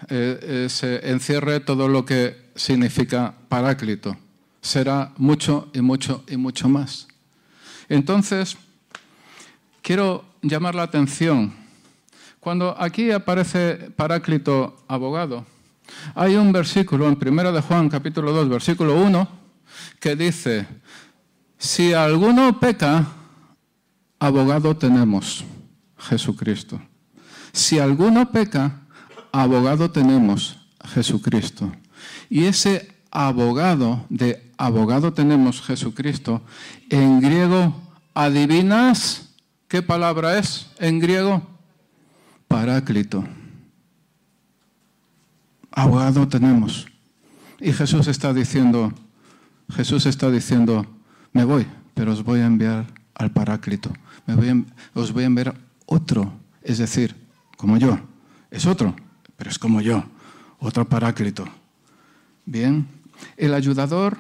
eh, 0.09 0.39
eh, 0.43 0.67
se 0.69 1.11
encierre 1.11 1.61
todo 1.61 1.89
lo 1.89 2.05
que 2.05 2.51
significa 2.57 3.35
paráclito. 3.49 4.17
Será 4.61 5.13
mucho 5.17 5.71
y 5.73 5.81
mucho 5.81 6.25
y 6.29 6.37
mucho 6.37 6.69
más. 6.69 7.07
Entonces, 7.89 8.57
quiero 9.83 10.25
llamar 10.45 10.75
la 10.75 10.85
atención. 10.85 11.53
Cuando 12.39 12.77
aquí 12.79 13.11
aparece 13.11 13.91
paráclito 13.97 14.85
abogado, 14.87 15.45
hay 16.15 16.37
un 16.37 16.53
versículo 16.53 17.09
en 17.09 17.19
1 17.21 17.53
de 17.53 17.63
Juan 17.63 17.89
capítulo 17.89 18.33
2, 18.33 18.49
versículo 18.49 19.01
1, 19.03 19.29
que 19.99 20.15
dice, 20.15 20.67
si 21.59 21.95
alguno 21.95 22.61
peca, 22.61 23.07
abogado 24.19 24.77
tenemos, 24.77 25.45
Jesucristo. 25.99 26.81
Si 27.53 27.79
alguno 27.79 28.31
peca, 28.31 28.83
abogado 29.33 29.91
tenemos, 29.91 30.59
Jesucristo. 30.85 31.73
Y 32.29 32.45
ese 32.45 32.95
abogado 33.11 34.05
de 34.11 34.53
abogado 34.59 35.13
tenemos, 35.15 35.63
Jesucristo, 35.63 36.43
en 36.91 37.21
griego, 37.21 37.75
¿adivinas 38.13 39.34
qué 39.75 39.83
palabra 39.83 40.39
es 40.39 40.71
en 40.79 41.01
griego? 41.01 41.43
Paráclito. 42.47 43.25
Abogado 45.73 46.29
tenemos. 46.29 46.87
Y 47.59 47.73
Jesús 47.73 48.07
está 48.07 48.33
diciendo, 48.33 48.93
Jesús 49.73 50.07
está 50.07 50.31
diciendo, 50.31 50.87
me 51.33 51.43
voy, 51.43 51.67
pero 51.93 52.13
os 52.13 52.23
voy 52.23 52.39
a 52.39 52.47
enviar 52.47 52.87
al 53.17 53.33
Paráclito. 53.33 53.91
os 54.95 55.13
voy 55.13 55.25
a 55.25 55.27
enviar 55.27 55.57
otro, 55.87 56.33
es 56.63 56.79
decir, 56.79 57.17
como 57.57 57.77
yo. 57.77 57.99
Es 58.53 58.67
otro, 58.67 58.95
pero 59.37 59.51
es 59.51 59.59
como 59.59 59.81
yo, 59.81 60.05
otro 60.61 60.89
Paráclito. 60.89 61.47
Bien, 62.47 62.87
el 63.37 63.53
ayudador, 63.53 64.19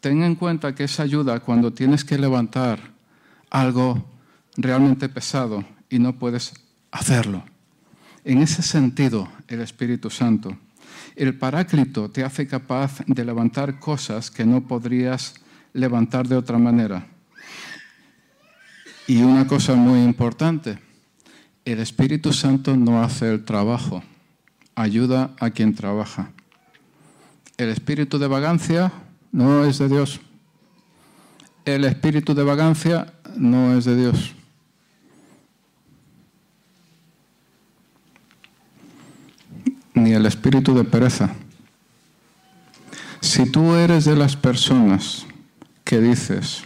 ten 0.00 0.24
en 0.24 0.34
cuenta 0.34 0.74
que 0.74 0.82
esa 0.82 1.04
ayuda 1.04 1.38
cuando 1.38 1.72
tienes 1.72 2.04
que 2.04 2.18
levantar 2.18 2.80
algo 3.48 4.17
realmente 4.58 5.08
pesado 5.08 5.64
y 5.88 5.98
no 5.98 6.18
puedes 6.18 6.52
hacerlo. 6.90 7.42
En 8.24 8.42
ese 8.42 8.60
sentido, 8.60 9.26
el 9.48 9.62
Espíritu 9.62 10.10
Santo 10.10 10.58
el 11.16 11.36
Paráclito 11.36 12.08
te 12.10 12.22
hace 12.22 12.46
capaz 12.46 13.00
de 13.06 13.24
levantar 13.24 13.80
cosas 13.80 14.30
que 14.30 14.44
no 14.44 14.66
podrías 14.68 15.34
levantar 15.72 16.28
de 16.28 16.36
otra 16.36 16.58
manera. 16.58 17.06
Y 19.06 19.22
una 19.22 19.46
cosa 19.46 19.74
muy 19.74 20.00
importante, 20.02 20.78
el 21.64 21.80
Espíritu 21.80 22.32
Santo 22.32 22.76
no 22.76 23.02
hace 23.02 23.32
el 23.32 23.44
trabajo, 23.44 24.02
ayuda 24.76 25.34
a 25.40 25.50
quien 25.50 25.74
trabaja. 25.74 26.30
El 27.56 27.70
espíritu 27.70 28.20
de 28.20 28.28
vagancia 28.28 28.92
no 29.32 29.64
es 29.64 29.78
de 29.78 29.88
Dios. 29.88 30.20
El 31.64 31.84
espíritu 31.84 32.32
de 32.32 32.44
vagancia 32.44 33.12
no 33.36 33.76
es 33.76 33.84
de 33.84 33.96
Dios. 33.96 34.37
Ni 40.02 40.12
el 40.12 40.26
espíritu 40.26 40.74
de 40.74 40.84
pereza. 40.84 41.30
Si 43.20 43.50
tú 43.50 43.74
eres 43.74 44.04
de 44.04 44.16
las 44.16 44.36
personas 44.36 45.26
que 45.84 46.00
dices 46.00 46.64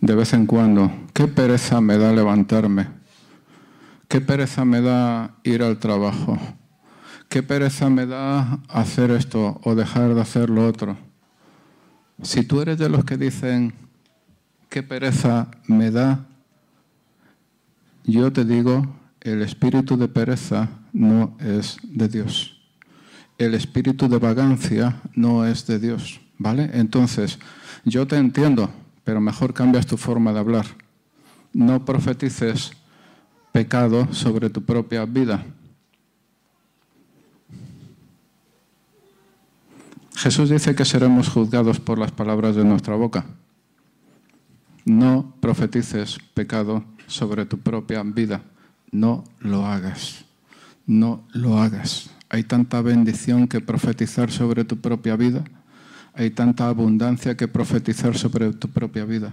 de 0.00 0.14
vez 0.14 0.34
en 0.34 0.46
cuando, 0.46 0.92
qué 1.14 1.26
pereza 1.26 1.80
me 1.80 1.96
da 1.96 2.12
levantarme, 2.12 2.88
qué 4.08 4.20
pereza 4.20 4.64
me 4.64 4.82
da 4.82 5.34
ir 5.44 5.62
al 5.62 5.78
trabajo, 5.78 6.38
qué 7.28 7.42
pereza 7.42 7.88
me 7.88 8.06
da 8.06 8.60
hacer 8.68 9.10
esto 9.10 9.60
o 9.64 9.74
dejar 9.74 10.14
de 10.14 10.20
hacer 10.20 10.50
lo 10.50 10.66
otro. 10.66 10.96
Si 12.22 12.44
tú 12.44 12.60
eres 12.60 12.78
de 12.78 12.90
los 12.90 13.04
que 13.04 13.16
dicen, 13.16 13.72
qué 14.68 14.82
pereza 14.82 15.48
me 15.66 15.90
da, 15.90 16.26
yo 18.04 18.32
te 18.32 18.44
digo, 18.44 18.86
el 19.22 19.40
espíritu 19.40 19.96
de 19.96 20.08
pereza 20.08 20.68
no 20.94 21.36
es 21.38 21.76
de 21.82 22.08
Dios. 22.08 22.56
El 23.36 23.52
espíritu 23.54 24.08
de 24.08 24.18
vagancia 24.18 25.02
no 25.14 25.44
es 25.44 25.66
de 25.66 25.78
Dios. 25.78 26.20
¿Vale? 26.38 26.70
Entonces, 26.72 27.38
yo 27.84 28.06
te 28.06 28.16
entiendo, 28.16 28.70
pero 29.04 29.20
mejor 29.20 29.52
cambias 29.52 29.86
tu 29.86 29.96
forma 29.96 30.32
de 30.32 30.40
hablar. 30.40 30.66
No 31.52 31.84
profetices 31.84 32.72
pecado 33.52 34.08
sobre 34.12 34.50
tu 34.50 34.62
propia 34.62 35.04
vida. 35.04 35.44
Jesús 40.16 40.48
dice 40.48 40.74
que 40.74 40.84
seremos 40.84 41.28
juzgados 41.28 41.78
por 41.80 41.98
las 41.98 42.10
palabras 42.10 42.56
de 42.56 42.64
nuestra 42.64 42.94
boca. 42.96 43.26
No 44.84 45.34
profetices 45.40 46.18
pecado 46.34 46.84
sobre 47.06 47.46
tu 47.46 47.58
propia 47.58 48.02
vida 48.02 48.42
no 48.94 49.24
lo 49.40 49.66
hagas. 49.66 50.23
No 50.86 51.24
lo 51.32 51.58
hagas. 51.58 52.10
Hay 52.28 52.44
tanta 52.44 52.80
bendición 52.82 53.48
que 53.48 53.60
profetizar 53.60 54.30
sobre 54.30 54.64
tu 54.64 54.80
propia 54.80 55.16
vida. 55.16 55.44
Hay 56.14 56.30
tanta 56.30 56.68
abundancia 56.68 57.36
que 57.36 57.48
profetizar 57.48 58.16
sobre 58.16 58.52
tu 58.52 58.68
propia 58.68 59.04
vida. 59.04 59.32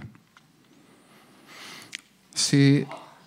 Si 2.34 2.84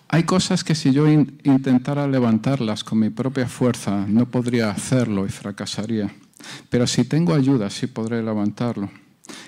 hay 0.08 0.24
cosas 0.24 0.62
que 0.62 0.74
si 0.74 0.92
yo 0.92 1.08
intentara 1.08 2.06
levantarlas 2.06 2.84
con 2.84 3.00
mi 3.00 3.10
propia 3.10 3.48
fuerza, 3.48 4.06
no 4.06 4.26
podría 4.26 4.70
hacerlo 4.70 5.26
y 5.26 5.30
fracasaría. 5.30 6.10
Pero 6.70 6.86
si 6.86 7.04
tengo 7.04 7.34
ayuda, 7.34 7.70
sí 7.70 7.86
podré 7.86 8.22
levantarlo. 8.22 8.90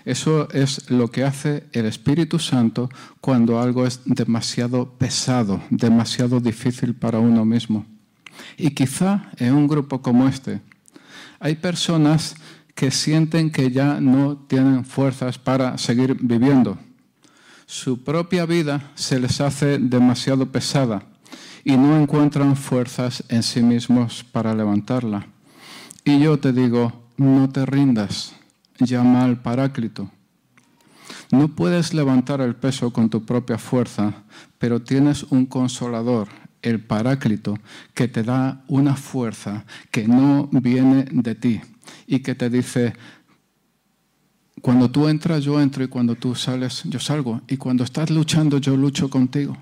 Eso 0.05 0.49
es 0.51 0.91
lo 0.91 1.11
que 1.11 1.25
hace 1.25 1.65
el 1.73 1.87
Espíritu 1.87 2.39
Santo 2.39 2.89
cuando 3.21 3.61
algo 3.61 3.87
es 3.87 4.01
demasiado 4.05 4.95
pesado, 4.99 5.63
demasiado 5.71 6.41
difícil 6.41 6.95
para 6.95 7.19
uno 7.19 7.45
mismo. 7.45 7.87
Y 8.57 8.71
quizá 8.71 9.31
en 9.37 9.55
un 9.55 9.69
grupo 9.69 10.03
como 10.03 10.29
este 10.29 10.61
hay 11.41 11.55
personas 11.57 12.35
que 12.75 12.91
sienten 12.91 13.51
que 13.51 13.71
ya 13.71 14.01
no 14.01 14.37
tienen 14.37 14.85
fuerzas 14.85 15.39
para 15.39 15.79
seguir 15.79 16.17
viviendo. 16.21 16.79
Su 17.67 18.03
propia 18.03 18.47
vida 18.47 18.91
se 18.95 19.21
les 19.21 19.41
hace 19.41 19.79
demasiado 19.79 20.51
pesada 20.51 21.03
y 21.65 21.77
no 21.77 21.97
encuentran 21.97 22.57
fuerzas 22.57 23.25
en 23.29 23.43
sí 23.43 23.63
mismos 23.63 24.25
para 24.25 24.55
levantarla. 24.55 25.27
Y 26.05 26.19
yo 26.21 26.39
te 26.39 26.53
digo, 26.53 27.05
no 27.17 27.51
te 27.51 27.67
rindas 27.67 28.35
llama 28.79 29.25
al 29.25 29.41
Paráclito. 29.43 30.11
No 31.31 31.49
puedes 31.49 31.93
levantar 31.93 32.41
el 32.41 32.57
peso 32.57 32.93
con 32.93 33.11
tu 33.11 33.25
propia 33.25 33.59
fuerza, 33.59 34.23
pero 34.59 34.81
tienes 34.81 35.25
un 35.25 35.47
consolador, 35.47 36.29
el 36.63 36.81
Paráclito, 36.81 37.59
que 37.95 38.09
te 38.09 38.23
da 38.23 38.65
una 38.69 38.97
fuerza 38.97 39.65
que 39.91 40.09
no 40.09 40.49
viene 40.53 41.07
de 41.11 41.35
ti 41.35 41.61
y 42.07 42.21
que 42.21 42.35
te 42.35 42.51
dice, 42.51 42.95
cuando 44.61 44.91
tú 44.91 45.09
entras 45.09 45.45
yo 45.45 45.61
entro 45.61 45.85
y 45.85 45.89
cuando 45.89 46.15
tú 46.15 46.35
sales 46.35 46.83
yo 46.85 46.99
salgo 46.99 47.43
y 47.49 47.57
cuando 47.57 47.85
estás 47.85 48.11
luchando 48.11 48.59
yo 48.59 48.77
lucho 48.77 49.09
contigo. 49.09 49.57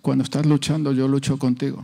Cuando 0.00 0.24
estás 0.24 0.46
luchando 0.46 0.92
yo 0.92 1.08
lucho 1.08 1.38
contigo. 1.38 1.82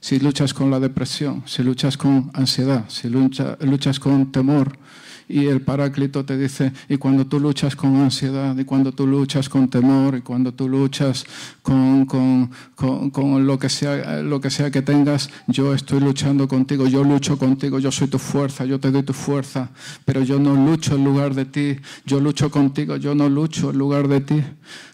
Si 0.00 0.18
luchas 0.18 0.54
con 0.54 0.70
la 0.70 0.80
depresión, 0.80 1.42
si 1.46 1.62
luchas 1.62 1.96
con 1.96 2.30
ansiedad, 2.34 2.84
si 2.88 3.08
luchas 3.08 4.00
con 4.00 4.32
temor, 4.32 4.78
y 5.28 5.46
el 5.46 5.60
Paráclito 5.60 6.24
te 6.24 6.38
dice, 6.38 6.72
y 6.88 6.98
cuando 6.98 7.26
tú 7.26 7.40
luchas 7.40 7.74
con 7.74 7.96
ansiedad, 7.96 8.56
y 8.56 8.64
cuando 8.64 8.92
tú 8.92 9.06
luchas 9.06 9.48
con 9.48 9.68
temor, 9.68 10.16
y 10.16 10.20
cuando 10.20 10.54
tú 10.54 10.68
luchas 10.68 11.24
con, 11.62 12.06
con, 12.06 12.50
con, 13.10 13.46
lo, 13.46 13.58
que 13.58 13.68
sea, 13.68 14.22
lo 14.22 14.40
que 14.40 14.50
sea 14.50 14.70
que 14.70 14.82
tengas, 14.82 15.30
yo 15.48 15.74
estoy 15.74 16.00
luchando 16.00 16.46
contigo, 16.46 16.86
yo 16.86 17.02
lucho 17.02 17.38
contigo, 17.38 17.80
yo 17.80 17.90
soy 17.90 18.06
tu 18.06 18.18
fuerza, 18.18 18.64
yo 18.64 18.78
te 18.78 18.90
doy 18.90 19.02
tu 19.02 19.12
fuerza, 19.12 19.70
pero 20.04 20.22
yo 20.22 20.38
no 20.38 20.54
lucho 20.54 20.94
en 20.94 21.04
lugar 21.04 21.34
de 21.34 21.44
ti, 21.44 21.76
yo 22.04 22.20
lucho 22.20 22.50
contigo, 22.50 22.96
yo 22.96 23.14
no 23.14 23.28
lucho 23.28 23.70
en 23.70 23.78
lugar 23.78 24.08
de 24.08 24.20
ti. 24.20 24.42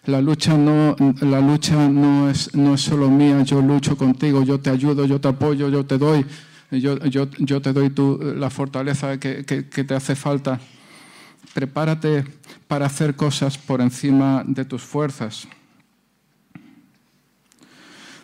La 0.06 0.20
lucha 0.20 0.56
no, 0.56 0.96
la 1.20 1.40
lucha 1.40 1.88
no, 1.88 2.28
es, 2.28 2.52
no 2.54 2.74
es 2.74 2.80
solo 2.80 3.08
mía, 3.08 3.42
yo 3.42 3.62
lucho 3.62 3.96
contigo, 3.96 4.42
yo 4.42 4.58
te 4.58 4.70
ayudo, 4.70 4.91
yo 4.94 5.20
te 5.20 5.28
apoyo, 5.28 5.68
yo 5.68 5.84
te 5.84 5.98
doy 5.98 6.26
yo, 6.70 7.60
te 7.60 7.72
doy 7.72 7.92
la 8.36 8.48
fortaleza 8.48 9.18
que, 9.18 9.44
que 9.44 9.84
te 9.84 9.94
hace 9.94 10.16
falta. 10.16 10.58
Prepárate 11.52 12.24
para 12.66 12.86
hacer 12.86 13.14
cosas 13.14 13.58
por 13.58 13.82
encima 13.82 14.42
de 14.46 14.64
tus 14.64 14.82
fuerzas. 14.82 15.46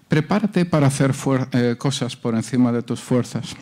Prepárate 0.08 0.64
para 0.64 0.86
hacer 0.86 1.12
eh, 1.52 1.76
cosas 1.76 2.16
por 2.16 2.34
encima 2.34 2.72
de 2.72 2.82
tus 2.82 3.00
fuerzas. 3.00 3.54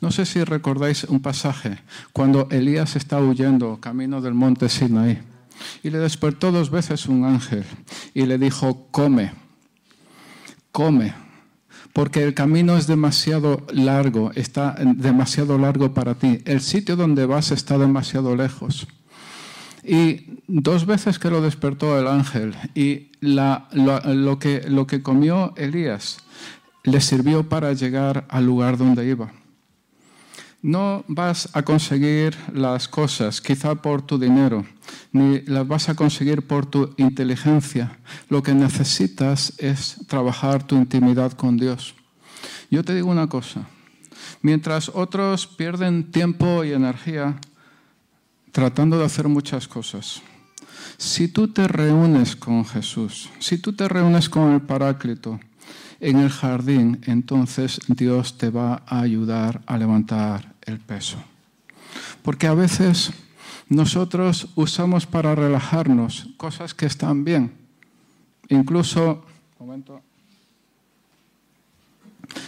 No 0.00 0.12
sé 0.12 0.24
si 0.24 0.44
recordáis 0.44 1.04
un 1.04 1.20
pasaje 1.20 1.78
cuando 2.12 2.46
Elías 2.50 2.94
está 2.94 3.18
huyendo 3.18 3.80
camino 3.80 4.20
del 4.20 4.34
monte 4.34 4.68
Sinaí 4.68 5.18
y 5.82 5.90
le 5.90 5.98
despertó 5.98 6.52
dos 6.52 6.70
veces 6.70 7.06
un 7.06 7.24
ángel 7.24 7.64
y 8.14 8.26
le 8.26 8.38
dijo, 8.38 8.86
come, 8.92 9.32
come 10.70 11.21
porque 11.92 12.22
el 12.22 12.34
camino 12.34 12.76
es 12.76 12.86
demasiado 12.86 13.66
largo, 13.72 14.32
está 14.34 14.76
demasiado 14.96 15.58
largo 15.58 15.92
para 15.92 16.14
ti. 16.14 16.38
El 16.44 16.60
sitio 16.60 16.96
donde 16.96 17.26
vas 17.26 17.50
está 17.50 17.76
demasiado 17.76 18.34
lejos. 18.34 18.86
Y 19.84 20.38
dos 20.46 20.86
veces 20.86 21.18
que 21.18 21.30
lo 21.30 21.42
despertó 21.42 21.98
el 21.98 22.06
ángel 22.06 22.54
y 22.74 23.10
lo, 23.20 24.38
que, 24.38 24.62
lo 24.68 24.86
que 24.86 25.02
comió 25.02 25.54
Elías 25.56 26.18
le 26.84 27.00
sirvió 27.00 27.48
para 27.48 27.72
llegar 27.72 28.26
al 28.28 28.46
lugar 28.46 28.78
donde 28.78 29.06
iba. 29.06 29.32
No 30.62 31.04
vas 31.08 31.48
a 31.54 31.62
conseguir 31.62 32.36
las 32.54 32.86
cosas 32.86 33.40
quizá 33.40 33.74
por 33.74 34.02
tu 34.02 34.16
dinero, 34.16 34.64
ni 35.10 35.40
las 35.40 35.66
vas 35.66 35.88
a 35.88 35.96
conseguir 35.96 36.46
por 36.46 36.66
tu 36.66 36.94
inteligencia. 36.98 37.98
Lo 38.28 38.44
que 38.44 38.54
necesitas 38.54 39.54
es 39.58 39.96
trabajar 40.06 40.64
tu 40.64 40.76
intimidad 40.76 41.32
con 41.32 41.56
Dios. 41.56 41.96
Yo 42.70 42.84
te 42.84 42.94
digo 42.94 43.10
una 43.10 43.28
cosa, 43.28 43.66
mientras 44.40 44.88
otros 44.88 45.48
pierden 45.48 46.12
tiempo 46.12 46.62
y 46.62 46.72
energía 46.72 47.40
tratando 48.52 48.96
de 48.98 49.04
hacer 49.04 49.26
muchas 49.26 49.66
cosas, 49.66 50.22
si 50.96 51.26
tú 51.26 51.48
te 51.48 51.66
reúnes 51.66 52.36
con 52.36 52.64
Jesús, 52.64 53.30
si 53.40 53.58
tú 53.58 53.72
te 53.72 53.88
reúnes 53.88 54.28
con 54.28 54.52
el 54.52 54.60
Paráclito, 54.60 55.40
en 55.98 56.18
el 56.18 56.30
jardín, 56.30 57.00
entonces 57.06 57.80
Dios 57.88 58.38
te 58.38 58.50
va 58.50 58.82
a 58.86 59.00
ayudar 59.00 59.62
a 59.66 59.78
levantar 59.78 60.51
el 60.66 60.78
peso. 60.78 61.22
Porque 62.22 62.46
a 62.46 62.54
veces 62.54 63.12
nosotros 63.68 64.48
usamos 64.54 65.06
para 65.06 65.34
relajarnos 65.34 66.28
cosas 66.36 66.74
que 66.74 66.86
están 66.86 67.24
bien. 67.24 67.52
Incluso, 68.48 69.24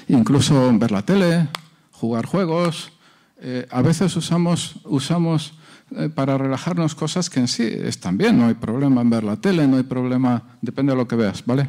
incluso 0.08 0.78
ver 0.78 0.90
la 0.90 1.02
tele, 1.02 1.48
jugar 1.92 2.26
juegos. 2.26 2.92
Eh, 3.40 3.66
a 3.70 3.82
veces 3.82 4.14
usamos, 4.16 4.76
usamos 4.84 5.54
eh, 5.96 6.08
para 6.08 6.36
relajarnos 6.38 6.94
cosas 6.94 7.30
que 7.30 7.40
en 7.40 7.48
sí 7.48 7.62
están 7.62 8.18
bien. 8.18 8.38
No 8.38 8.46
hay 8.46 8.54
problema 8.54 9.00
en 9.00 9.10
ver 9.10 9.24
la 9.24 9.36
tele, 9.36 9.66
no 9.66 9.76
hay 9.76 9.82
problema, 9.82 10.42
depende 10.60 10.92
de 10.92 10.98
lo 10.98 11.08
que 11.08 11.16
veas, 11.16 11.44
¿vale? 11.46 11.68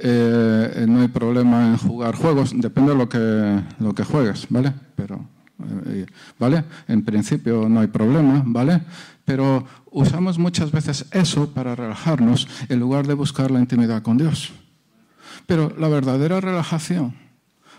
Eh, 0.00 0.86
no 0.88 1.00
hay 1.00 1.08
problema 1.08 1.66
en 1.68 1.76
jugar 1.76 2.14
juegos, 2.14 2.52
depende 2.54 2.92
de 2.92 2.98
lo 2.98 3.08
que, 3.08 3.60
lo 3.80 3.94
que 3.94 4.04
juegues, 4.04 4.46
¿vale? 4.48 4.72
Pero 4.94 5.37
¿vale? 6.38 6.64
En 6.86 7.04
principio 7.04 7.68
no 7.68 7.80
hay 7.80 7.88
problema, 7.88 8.42
¿vale? 8.44 8.82
Pero 9.24 9.66
usamos 9.90 10.38
muchas 10.38 10.70
veces 10.70 11.06
eso 11.10 11.50
para 11.52 11.74
relajarnos 11.74 12.48
en 12.68 12.80
lugar 12.80 13.06
de 13.06 13.14
buscar 13.14 13.50
la 13.50 13.60
intimidad 13.60 14.02
con 14.02 14.16
Dios. 14.16 14.52
Pero 15.46 15.74
la 15.78 15.88
verdadera 15.88 16.40
relajación, 16.40 17.14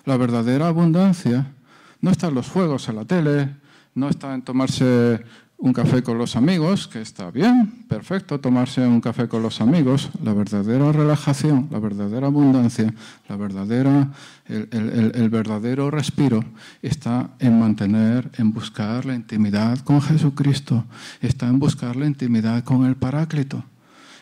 la 0.05 0.17
verdadera 0.17 0.67
abundancia, 0.67 1.53
no 2.01 2.11
está 2.11 2.27
en 2.27 2.35
los 2.35 2.49
juegos, 2.49 2.87
en 2.89 2.95
la 2.95 3.05
tele, 3.05 3.55
no 3.95 4.09
está 4.09 4.33
en 4.33 4.41
tomarse 4.41 5.23
un 5.62 5.74
café 5.74 6.02
con 6.02 6.17
los 6.17 6.38
amigos, 6.38 6.88
que 6.88 7.02
está 7.02 7.32
bien, 7.32 7.84
perfecto, 7.89 8.39
tomarse 8.39 8.88
un 8.88 9.02
café 9.02 9.28
con 9.28 9.43
los 9.43 9.60
amigos, 9.60 10.10
la 10.24 10.34
verdadera 10.34 10.91
relajación, 10.93 11.67
la 11.69 11.80
verdadera 11.80 12.28
abundancia, 12.28 12.93
la 13.28 13.36
verdadera, 13.36 14.10
el, 14.48 15.30
verdadero 15.30 15.91
respiro 15.91 16.43
está 16.82 17.32
en 17.39 17.60
mantener, 17.60 18.32
en 18.38 18.54
buscar 18.54 19.06
la 19.06 19.15
intimidad 19.15 19.80
con 19.80 20.02
Jesucristo, 20.02 20.86
está 21.22 21.48
en 21.48 21.60
buscar 21.60 21.98
la 21.98 22.08
intimidad 22.08 22.63
con 22.63 22.86
el 22.86 22.95
Paráclito. 22.95 23.63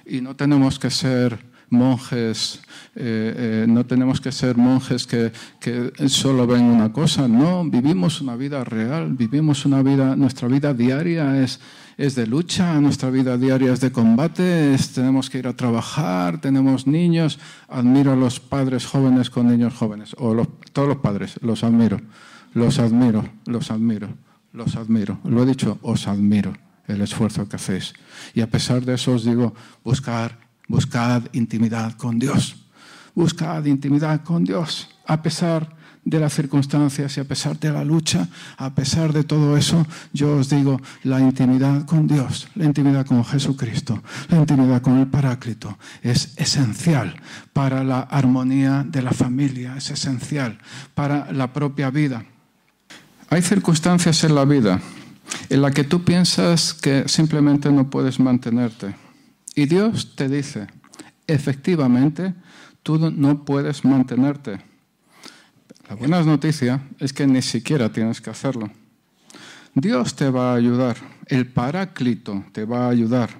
Y 0.08 0.22
no 0.22 0.36
tenemos 0.36 0.80
que 0.80 0.90
ser 0.90 1.38
monjes, 1.70 2.62
eh, 2.96 3.64
eh, 3.64 3.66
no 3.68 3.86
tenemos 3.86 4.22
que 4.22 4.32
ser 4.32 4.58
monjes 4.58 5.06
que, 5.06 5.32
que, 5.60 5.92
solo 6.08 6.48
ven 6.48 6.64
una 6.64 6.92
cosa, 6.92 7.28
no, 7.28 7.64
vivimos 7.66 8.22
una 8.22 8.36
vida 8.36 8.64
real, 8.64 9.14
vivimos 9.14 9.66
una 9.66 9.82
vida, 9.82 10.16
nuestra 10.16 10.48
vida 10.48 10.74
diaria 10.74 11.42
es, 11.42 11.60
es 11.98 12.16
de 12.16 12.28
lucha, 12.28 12.80
nuestra 12.80 13.10
vida 13.10 13.38
diaria 13.38 13.74
es 13.74 13.82
de 13.82 13.92
combate, 13.92 14.76
tenemos 14.94 15.30
que 15.30 15.40
ir 15.40 15.48
a 15.48 15.56
trabajar, 15.56 16.40
tenemos 16.40 16.88
niños, 16.88 17.40
admiro 17.68 18.14
a 18.14 18.16
los 18.16 18.40
padres 18.40 18.86
jóvenes 18.86 19.30
con 19.30 19.48
niños 19.48 19.74
jóvenes, 19.74 20.16
o 20.18 20.36
todos 20.72 20.88
los 20.88 20.98
padres, 20.98 21.40
los 21.42 21.64
admiro, 21.64 22.00
los 22.54 22.80
admiro, 22.80 23.28
los 23.46 23.72
admiro, 23.72 24.10
los 24.54 24.76
admiro, 24.76 25.20
lo 25.26 25.44
he 25.44 25.46
dicho, 25.46 25.80
os 25.82 26.08
admiro 26.08 26.54
el 26.88 27.02
esfuerzo 27.02 27.48
que 27.48 27.58
hacéis. 27.58 27.94
Y 28.34 28.42
a 28.42 28.50
pesar 28.50 28.86
de 28.86 28.96
eso 28.96 29.14
os 29.14 29.26
digo, 29.26 29.54
buscar 29.84 30.47
Buscad 30.68 31.24
intimidad 31.34 31.94
con 31.94 32.20
Dios. 32.20 32.56
Buscad 33.16 33.66
intimidad 33.66 34.24
con 34.24 34.44
Dios. 34.44 34.90
A 35.06 35.22
pesar 35.22 35.76
de 36.04 36.20
las 36.20 36.34
circunstancias 36.34 37.18
y 37.18 37.20
a 37.20 37.26
pesar 37.26 37.60
de 37.60 37.72
la 37.72 37.84
lucha, 37.84 38.30
a 38.58 38.74
pesar 38.74 39.12
de 39.12 39.24
todo 39.24 39.58
eso, 39.58 39.86
yo 40.14 40.38
os 40.38 40.50
digo, 40.50 40.80
la 41.04 41.20
intimidad 41.20 41.86
con 41.86 42.08
Dios, 42.08 42.48
la 42.56 42.64
intimidad 42.64 43.06
con 43.06 43.26
Jesucristo, 43.26 44.02
la 44.30 44.38
intimidad 44.38 44.82
con 44.82 45.00
el 45.00 45.08
Paráclito 45.08 45.78
es 46.02 46.34
esencial 46.38 47.16
para 47.52 47.84
la 47.84 48.02
armonía 48.02 48.86
de 48.88 49.02
la 49.02 49.12
familia, 49.12 49.76
es 49.76 49.92
esencial 49.92 50.58
para 50.96 51.32
la 51.34 51.52
propia 51.52 51.90
vida. 51.90 52.24
Hay 53.30 53.42
circunstancias 53.42 54.24
en 54.24 54.36
la 54.36 54.46
vida 54.46 54.80
en 55.50 55.62
las 55.62 55.74
que 55.74 55.84
tú 55.84 56.06
piensas 56.06 56.74
que 56.74 57.04
simplemente 57.08 57.70
no 57.70 57.90
puedes 57.90 58.20
mantenerte 58.20 59.07
y 59.58 59.66
Dios 59.66 60.14
te 60.16 60.30
dice, 60.30 60.68
efectivamente, 61.26 62.36
tú 62.84 63.00
no 63.00 63.44
puedes 63.44 63.84
mantenerte. 63.84 64.60
La 65.90 65.96
buena 65.96 66.22
noticia 66.22 66.80
es 67.00 67.12
que 67.12 67.26
ni 67.26 67.42
siquiera 67.42 67.92
tienes 67.92 68.22
que 68.22 68.30
hacerlo. 68.30 68.70
Dios 69.74 70.16
te 70.16 70.30
va 70.30 70.52
a 70.52 70.56
ayudar, 70.58 70.98
el 71.26 71.48
Paráclito 71.48 72.46
te 72.52 72.66
va 72.66 72.86
a 72.86 72.90
ayudar, 72.90 73.32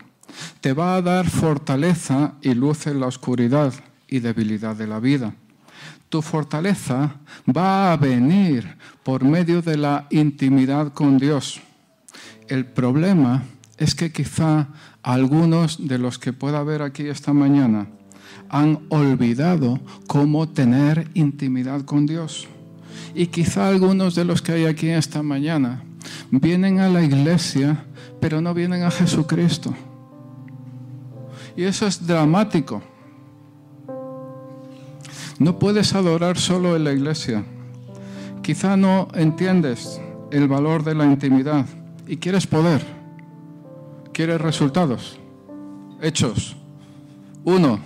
te 0.60 0.74
va 0.74 0.96
a 0.96 1.04
dar 1.04 1.30
fortaleza 1.30 2.34
y 2.42 2.56
luz 2.56 2.88
en 2.88 3.00
la 3.00 3.06
oscuridad 3.06 3.72
y 4.08 4.18
debilidad 4.18 4.76
de 4.76 4.88
la 4.88 5.00
vida. 5.00 5.36
Tu 6.10 6.24
fortaleza 6.24 7.18
va 7.56 7.94
a 7.94 7.98
venir 7.98 8.76
por 9.04 9.24
medio 9.24 9.62
de 9.62 9.78
la 9.78 10.08
intimidad 10.10 10.94
con 10.94 11.20
Dios. 11.20 11.62
El 12.48 12.66
problema 12.66 13.44
es 13.78 13.94
que 13.94 14.12
quizá 14.12 14.68
algunos 15.08 15.88
de 15.88 16.00
los 16.00 16.20
que 16.20 16.34
pueda 16.34 16.62
ver 16.64 16.82
aquí 16.82 17.08
esta 17.08 17.32
mañana 17.32 17.88
han 18.50 18.80
olvidado 18.90 19.80
cómo 20.06 20.50
tener 20.50 21.10
intimidad 21.14 21.84
con 21.84 22.06
Dios. 22.06 22.46
Y 23.16 23.28
quizá 23.28 23.70
algunos 23.70 24.16
de 24.16 24.26
los 24.26 24.42
que 24.42 24.52
hay 24.52 24.66
aquí 24.66 24.90
esta 24.90 25.24
mañana 25.24 25.82
vienen 26.30 26.82
a 26.82 26.90
la 26.90 27.02
iglesia, 27.02 27.86
pero 28.20 28.42
no 28.42 28.54
vienen 28.54 28.84
a 28.84 28.92
Jesucristo. 28.92 29.74
Y 31.56 31.64
eso 31.64 31.88
es 31.88 32.06
dramático. 32.06 32.84
No 35.40 35.58
puedes 35.58 35.96
adorar 35.96 36.38
solo 36.38 36.76
en 36.76 36.84
la 36.84 36.92
iglesia. 36.92 37.46
Quizá 38.42 38.76
no 38.76 39.08
entiendes 39.14 40.02
el 40.32 40.50
valor 40.50 40.84
de 40.84 40.96
la 40.96 41.06
intimidad 41.06 41.66
y 42.06 42.18
quieres 42.18 42.46
poder 42.46 42.97
¿Quieres 44.18 44.42
resultados? 44.42 45.20
Hechos. 46.02 46.56
Uno, 47.44 47.78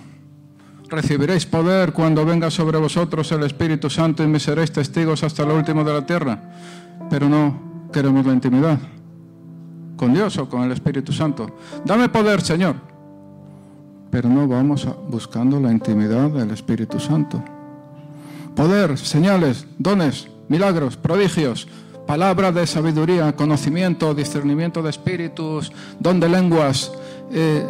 recibiréis 0.88 1.44
poder 1.44 1.92
cuando 1.92 2.24
venga 2.24 2.50
sobre 2.50 2.78
vosotros 2.78 3.30
el 3.32 3.42
Espíritu 3.42 3.90
Santo 3.90 4.24
y 4.24 4.26
me 4.26 4.40
seréis 4.40 4.72
testigos 4.72 5.22
hasta 5.24 5.44
lo 5.44 5.54
último 5.54 5.84
de 5.84 5.92
la 5.92 6.06
tierra. 6.06 6.54
Pero 7.10 7.28
no 7.28 7.90
queremos 7.92 8.24
la 8.24 8.32
intimidad 8.32 8.78
con 9.94 10.14
Dios 10.14 10.38
o 10.38 10.48
con 10.48 10.62
el 10.62 10.72
Espíritu 10.72 11.12
Santo. 11.12 11.54
Dame 11.84 12.08
poder, 12.08 12.40
Señor. 12.40 12.76
Pero 14.10 14.30
no 14.30 14.48
vamos 14.48 14.88
buscando 15.10 15.60
la 15.60 15.70
intimidad 15.70 16.30
del 16.30 16.50
Espíritu 16.52 16.98
Santo. 16.98 17.44
Poder, 18.56 18.96
señales, 18.96 19.66
dones, 19.78 20.28
milagros, 20.48 20.96
prodigios, 20.96 21.68
palabra 22.06 22.52
de 22.52 22.66
sabiduría, 22.66 23.34
conocimiento, 23.34 24.14
discernimiento 24.14 24.82
de 24.82 24.90
espíritus, 24.90 25.72
don 25.98 26.20
de 26.20 26.28
lenguas, 26.28 26.92
eh, 27.30 27.64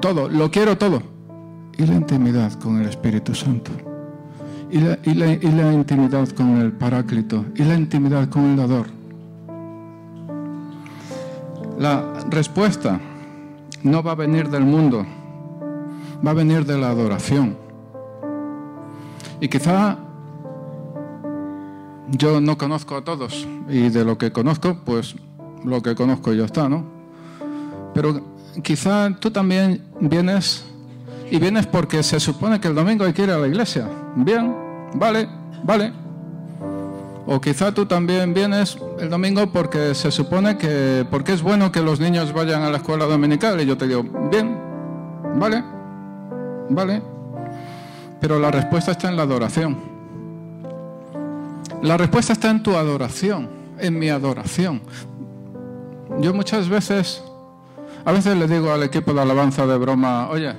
todo, 0.00 0.28
lo 0.28 0.50
quiero 0.50 0.76
todo. 0.78 1.02
Y 1.76 1.86
la 1.86 1.94
intimidad 1.94 2.52
con 2.54 2.80
el 2.80 2.88
Espíritu 2.88 3.34
Santo. 3.34 3.70
Y 4.70 4.80
la, 4.80 4.98
y 5.04 5.14
la 5.14 5.72
intimidad 5.72 6.28
con 6.30 6.60
el 6.60 6.72
Paráclito. 6.72 7.44
Y 7.54 7.62
la 7.62 7.74
intimidad 7.74 8.28
con 8.28 8.50
el 8.50 8.56
dador. 8.56 8.86
La 11.78 12.04
respuesta 12.28 13.00
no 13.84 14.02
va 14.02 14.12
a 14.12 14.16
venir 14.16 14.48
del 14.48 14.64
mundo, 14.64 15.06
va 16.26 16.32
a 16.32 16.34
venir 16.34 16.66
de 16.66 16.76
la 16.76 16.88
adoración. 16.90 17.56
Y 19.40 19.48
quizá 19.48 19.96
yo 22.10 22.40
no 22.40 22.56
conozco 22.56 22.96
a 22.96 23.04
todos 23.04 23.46
y 23.68 23.88
de 23.90 24.04
lo 24.04 24.18
que 24.18 24.32
conozco, 24.32 24.78
pues 24.84 25.14
lo 25.64 25.82
que 25.82 25.94
conozco 25.94 26.32
ya 26.32 26.44
está, 26.44 26.68
¿no? 26.68 26.84
Pero 27.94 28.20
quizá 28.62 29.10
tú 29.18 29.30
también 29.30 29.82
vienes 30.00 30.64
y 31.30 31.38
vienes 31.38 31.66
porque 31.66 32.02
se 32.02 32.20
supone 32.20 32.60
que 32.60 32.68
el 32.68 32.74
domingo 32.74 33.04
hay 33.04 33.12
que 33.12 33.22
ir 33.22 33.30
a 33.30 33.38
la 33.38 33.46
iglesia. 33.46 33.88
Bien, 34.16 34.54
vale, 34.94 35.28
vale. 35.62 35.92
O 37.26 37.40
quizá 37.40 37.72
tú 37.72 37.84
también 37.84 38.32
vienes 38.32 38.78
el 38.98 39.10
domingo 39.10 39.52
porque 39.52 39.94
se 39.94 40.10
supone 40.10 40.56
que 40.56 41.04
porque 41.10 41.34
es 41.34 41.42
bueno 41.42 41.70
que 41.70 41.82
los 41.82 42.00
niños 42.00 42.32
vayan 42.32 42.62
a 42.62 42.70
la 42.70 42.78
escuela 42.78 43.04
dominical 43.04 43.60
y 43.60 43.66
yo 43.66 43.76
te 43.76 43.86
digo, 43.86 44.02
bien, 44.30 44.58
vale, 45.36 45.62
vale. 46.70 47.02
Pero 48.20 48.38
la 48.38 48.50
respuesta 48.50 48.92
está 48.92 49.10
en 49.10 49.16
la 49.16 49.24
adoración. 49.24 49.87
La 51.82 51.96
respuesta 51.96 52.32
está 52.32 52.50
en 52.50 52.62
tu 52.62 52.74
adoración, 52.74 53.48
en 53.78 53.98
mi 53.98 54.08
adoración. 54.08 54.80
Yo 56.20 56.34
muchas 56.34 56.68
veces, 56.68 57.22
a 58.04 58.10
veces 58.10 58.36
le 58.36 58.48
digo 58.48 58.72
al 58.72 58.82
equipo 58.82 59.14
de 59.14 59.20
alabanza 59.20 59.64
de 59.64 59.78
broma, 59.78 60.28
oye, 60.28 60.52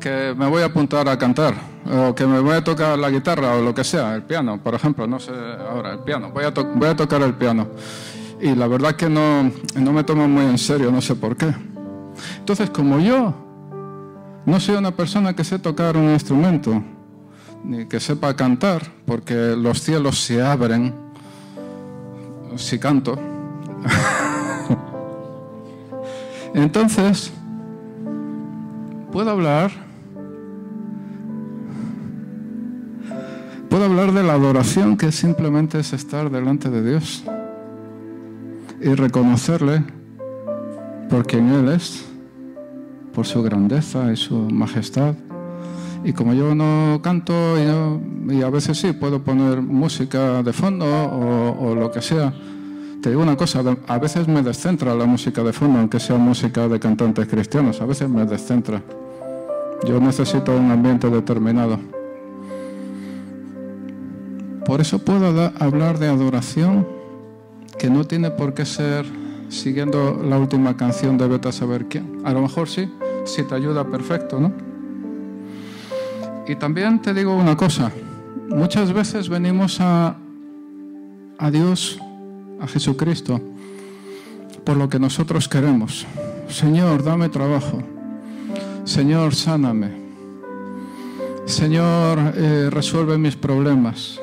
que 0.00 0.34
me 0.36 0.48
voy 0.48 0.62
a 0.62 0.66
apuntar 0.66 1.08
a 1.08 1.16
cantar, 1.16 1.54
o 1.88 2.12
que 2.12 2.26
me 2.26 2.40
voy 2.40 2.56
a 2.56 2.64
tocar 2.64 2.98
la 2.98 3.08
guitarra, 3.08 3.54
o 3.54 3.62
lo 3.62 3.72
que 3.72 3.84
sea, 3.84 4.16
el 4.16 4.24
piano, 4.24 4.60
por 4.60 4.74
ejemplo, 4.74 5.06
no 5.06 5.20
sé 5.20 5.32
ahora, 5.70 5.92
el 5.92 6.00
piano, 6.00 6.32
voy 6.32 6.44
a, 6.44 6.96
tocar 6.96 7.22
el 7.22 7.34
piano. 7.34 7.68
Y 8.40 8.56
la 8.56 8.66
verdad 8.66 8.96
que 8.96 9.08
no, 9.08 9.50
no 9.76 9.92
me 9.92 10.02
tomo 10.02 10.26
muy 10.26 10.44
en 10.44 10.58
serio, 10.58 10.90
no 10.90 11.00
sé 11.00 11.14
por 11.14 11.36
qué. 11.36 11.54
Entonces, 12.38 12.68
como 12.70 12.98
yo 12.98 13.32
no 14.44 14.58
soy 14.58 14.74
una 14.74 14.90
persona 14.90 15.34
que 15.36 15.44
sé 15.44 15.60
tocar 15.60 15.96
un 15.96 16.10
instrumento, 16.10 16.82
ni 17.64 17.86
que 17.86 18.00
sepa 18.00 18.36
cantar, 18.36 18.82
porque 19.06 19.54
los 19.56 19.82
cielos 19.82 20.20
se 20.20 20.42
abren. 20.42 20.94
Si 22.56 22.78
canto. 22.78 23.16
Entonces, 26.54 27.30
puedo 29.12 29.30
hablar, 29.30 29.70
puedo 33.68 33.84
hablar 33.84 34.12
de 34.12 34.22
la 34.22 34.32
adoración 34.32 34.96
que 34.96 35.12
simplemente 35.12 35.78
es 35.78 35.92
estar 35.92 36.30
delante 36.30 36.70
de 36.70 36.90
Dios 36.90 37.22
y 38.80 38.94
reconocerle 38.94 39.84
por 41.08 41.26
quien 41.26 41.50
Él 41.50 41.68
es, 41.68 42.04
por 43.14 43.26
su 43.26 43.42
grandeza 43.42 44.12
y 44.12 44.16
su 44.16 44.36
majestad 44.50 45.14
y 46.04 46.12
como 46.12 46.34
yo 46.34 46.54
no 46.54 47.00
canto 47.02 47.32
y, 47.58 48.42
a 48.42 48.50
veces 48.50 48.78
sí 48.78 48.92
puedo 48.92 49.22
poner 49.22 49.62
música 49.62 50.42
de 50.42 50.52
fondo 50.52 50.86
o, 50.86 51.74
lo 51.74 51.90
que 51.90 52.02
sea, 52.02 52.32
te 53.02 53.10
digo 53.10 53.22
una 53.22 53.36
cosa, 53.36 53.62
a 53.86 53.98
veces 53.98 54.28
me 54.28 54.42
descentra 54.42 54.94
la 54.94 55.06
música 55.06 55.42
de 55.42 55.52
fondo, 55.52 55.78
aunque 55.78 56.00
sea 56.00 56.16
música 56.16 56.68
de 56.68 56.78
cantantes 56.78 57.26
cristianos, 57.26 57.80
a 57.80 57.86
veces 57.86 58.08
me 58.08 58.24
descentra. 58.24 58.82
Yo 59.86 60.00
necesito 60.00 60.56
un 60.56 60.70
ambiente 60.70 61.08
determinado. 61.08 61.78
Por 64.66 64.80
eso 64.80 64.98
puedo 64.98 65.52
hablar 65.58 65.98
de 65.98 66.08
adoración 66.08 66.86
que 67.78 67.88
no 67.88 68.04
tiene 68.04 68.30
por 68.30 68.54
qué 68.54 68.66
ser 68.66 69.06
siguiendo 69.48 70.20
la 70.22 70.38
última 70.38 70.76
canción 70.76 71.16
de 71.16 71.28
Beta 71.28 71.52
saber 71.52 71.86
quién. 71.86 72.20
A 72.24 72.32
lo 72.32 72.42
mejor 72.42 72.68
sí, 72.68 72.92
si 73.24 73.44
te 73.44 73.54
ayuda, 73.54 73.84
perfecto, 73.84 74.40
¿no? 74.40 74.67
Y 76.48 76.56
también 76.56 77.02
te 77.02 77.12
digo 77.12 77.36
una 77.36 77.58
cosa, 77.58 77.92
muchas 78.48 78.90
veces 78.94 79.28
venimos 79.28 79.82
a, 79.82 80.16
a 81.36 81.50
Dios, 81.50 82.00
a 82.58 82.66
Jesucristo, 82.66 83.38
por 84.64 84.78
lo 84.78 84.88
que 84.88 84.98
nosotros 84.98 85.46
queremos. 85.46 86.06
Señor, 86.48 87.04
dame 87.04 87.28
trabajo. 87.28 87.82
Señor, 88.84 89.34
sáname. 89.34 89.90
Señor, 91.44 92.18
eh, 92.34 92.70
resuelve 92.70 93.18
mis 93.18 93.36
problemas. 93.36 94.18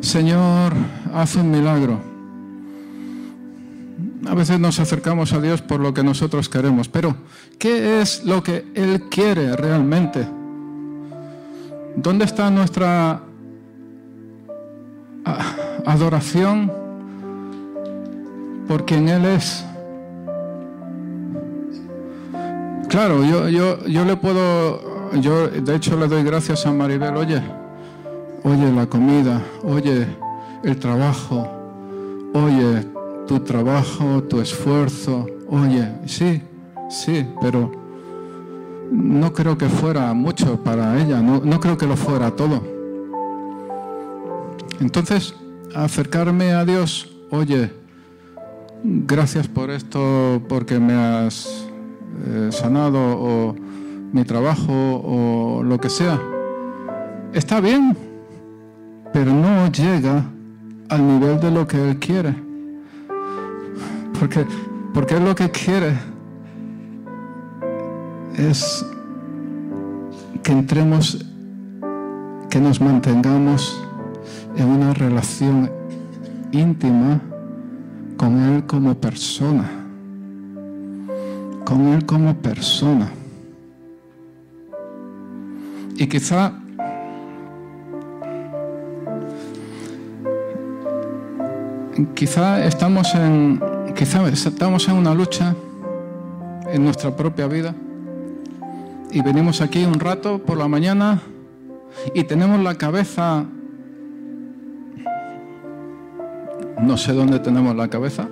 Señor, 0.00 0.74
haz 1.14 1.36
un 1.36 1.52
milagro. 1.52 2.00
A 4.26 4.34
veces 4.34 4.58
nos 4.58 4.80
acercamos 4.80 5.32
a 5.32 5.40
Dios 5.40 5.62
por 5.62 5.78
lo 5.78 5.94
que 5.94 6.02
nosotros 6.02 6.48
queremos, 6.48 6.88
pero 6.88 7.14
¿qué 7.60 8.00
es 8.00 8.24
lo 8.24 8.42
que 8.42 8.64
Él 8.74 9.04
quiere 9.08 9.54
realmente? 9.54 10.26
¿Dónde 11.96 12.26
está 12.26 12.50
nuestra 12.50 13.22
adoración 15.86 16.70
por 18.68 18.84
quien 18.84 19.08
Él 19.08 19.24
es? 19.24 19.64
Claro, 22.88 23.24
yo, 23.24 23.48
yo, 23.48 23.84
yo 23.86 24.04
le 24.04 24.16
puedo, 24.16 25.10
yo 25.20 25.48
de 25.48 25.74
hecho 25.74 25.96
le 25.96 26.06
doy 26.06 26.22
gracias 26.22 26.66
a 26.66 26.72
Maribel, 26.72 27.16
oye, 27.16 27.42
oye 28.44 28.72
la 28.72 28.86
comida, 28.86 29.40
oye 29.64 30.06
el 30.62 30.78
trabajo, 30.78 31.48
oye 32.34 32.86
tu 33.26 33.40
trabajo, 33.40 34.22
tu 34.24 34.40
esfuerzo, 34.40 35.26
oye, 35.48 35.90
sí, 36.04 36.42
sí, 36.90 37.26
pero 37.40 37.85
no 38.90 39.32
creo 39.32 39.58
que 39.58 39.68
fuera 39.68 40.12
mucho 40.14 40.62
para 40.62 41.00
ella, 41.00 41.20
no, 41.20 41.60
creo 41.60 41.76
que 41.76 41.86
lo 41.86 41.96
fuera 41.96 42.30
todo. 42.30 42.62
Entonces, 44.80 45.34
acercarme 45.74 46.52
a 46.52 46.64
Dios, 46.64 47.16
oye, 47.30 47.72
gracias 48.82 49.48
por 49.48 49.70
esto, 49.70 50.42
porque 50.48 50.78
me 50.78 50.94
has 50.94 51.66
eh, 52.26 52.48
sanado, 52.50 52.98
o 52.98 53.56
mi 54.12 54.24
trabajo, 54.24 54.72
o 54.72 55.62
lo 55.62 55.78
que 55.78 55.88
sea, 55.88 56.20
está 57.32 57.60
bien, 57.60 57.96
pero 59.12 59.32
no 59.32 59.70
llega 59.70 60.24
al 60.88 61.06
nivel 61.06 61.40
de 61.40 61.50
lo 61.50 61.66
que 61.66 61.90
Él 61.90 61.98
quiere. 61.98 62.34
Porque, 64.18 64.46
porque 64.94 65.14
es 65.14 65.20
lo 65.20 65.34
que 65.34 65.50
quiere 65.50 66.15
es 68.36 68.84
que 70.42 70.52
entremos, 70.52 71.24
que 72.50 72.60
nos 72.60 72.80
mantengamos 72.80 73.82
en 74.56 74.68
una 74.68 74.94
relación 74.94 75.70
íntima 76.52 77.20
con 78.16 78.38
Él 78.38 78.64
como 78.66 78.94
persona, 78.94 79.68
con 81.64 81.88
Él 81.88 82.04
como 82.04 82.34
persona. 82.34 83.10
Y 85.96 86.06
quizá 86.06 86.52
quizá 92.14 92.62
estamos 92.66 93.14
en 93.14 93.58
quizá 93.96 94.28
estamos 94.28 94.86
en 94.88 94.96
una 94.96 95.14
lucha 95.14 95.54
en 96.70 96.84
nuestra 96.84 97.16
propia 97.16 97.46
vida 97.46 97.74
y 99.10 99.22
venimos 99.22 99.60
aquí 99.60 99.84
un 99.84 100.00
rato 100.00 100.38
por 100.38 100.58
la 100.58 100.68
mañana 100.68 101.20
y 102.14 102.24
tenemos 102.24 102.60
la 102.60 102.74
cabeza, 102.74 103.44
no 106.80 106.96
sé 106.96 107.12
dónde 107.12 107.38
tenemos 107.38 107.74
la 107.76 107.88
cabeza, 107.88 108.28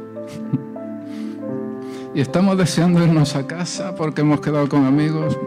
y 2.14 2.20
estamos 2.20 2.56
deseando 2.58 3.02
irnos 3.02 3.34
a 3.34 3.46
casa 3.46 3.94
porque 3.94 4.20
hemos 4.20 4.40
quedado 4.40 4.68
con 4.68 4.84
amigos, 4.84 5.38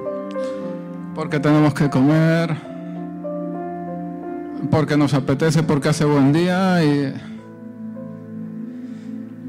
porque 1.15 1.39
tenemos 1.39 1.73
que 1.73 1.89
comer, 1.89 2.55
porque 4.69 4.97
nos 4.97 5.13
apetece, 5.13 5.63
porque 5.63 5.89
hace 5.89 6.05
buen 6.05 6.34
día 6.34 6.84
y, 6.84 7.13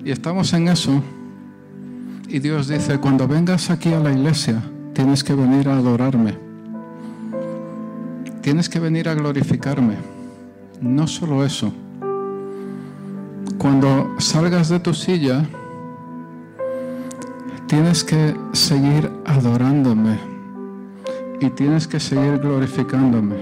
y 0.04 0.10
estamos 0.10 0.52
en 0.52 0.68
eso. 0.68 1.02
Y 2.28 2.40
Dios 2.40 2.68
dice, 2.68 2.98
cuando 2.98 3.26
vengas 3.26 3.70
aquí 3.70 3.92
a 3.94 4.00
la 4.00 4.12
iglesia, 4.12 4.62
tienes 4.98 5.22
que 5.22 5.32
venir 5.32 5.68
a 5.68 5.76
adorarme. 5.76 6.34
Tienes 8.42 8.68
que 8.68 8.80
venir 8.80 9.08
a 9.08 9.14
glorificarme. 9.14 9.94
No 10.80 11.06
solo 11.06 11.44
eso. 11.44 11.72
Cuando 13.58 14.16
salgas 14.18 14.68
de 14.68 14.80
tu 14.80 14.92
silla, 14.94 15.46
tienes 17.68 18.02
que 18.02 18.34
seguir 18.50 19.08
adorándome 19.24 20.18
y 21.40 21.48
tienes 21.50 21.86
que 21.86 22.00
seguir 22.00 22.38
glorificándome. 22.38 23.36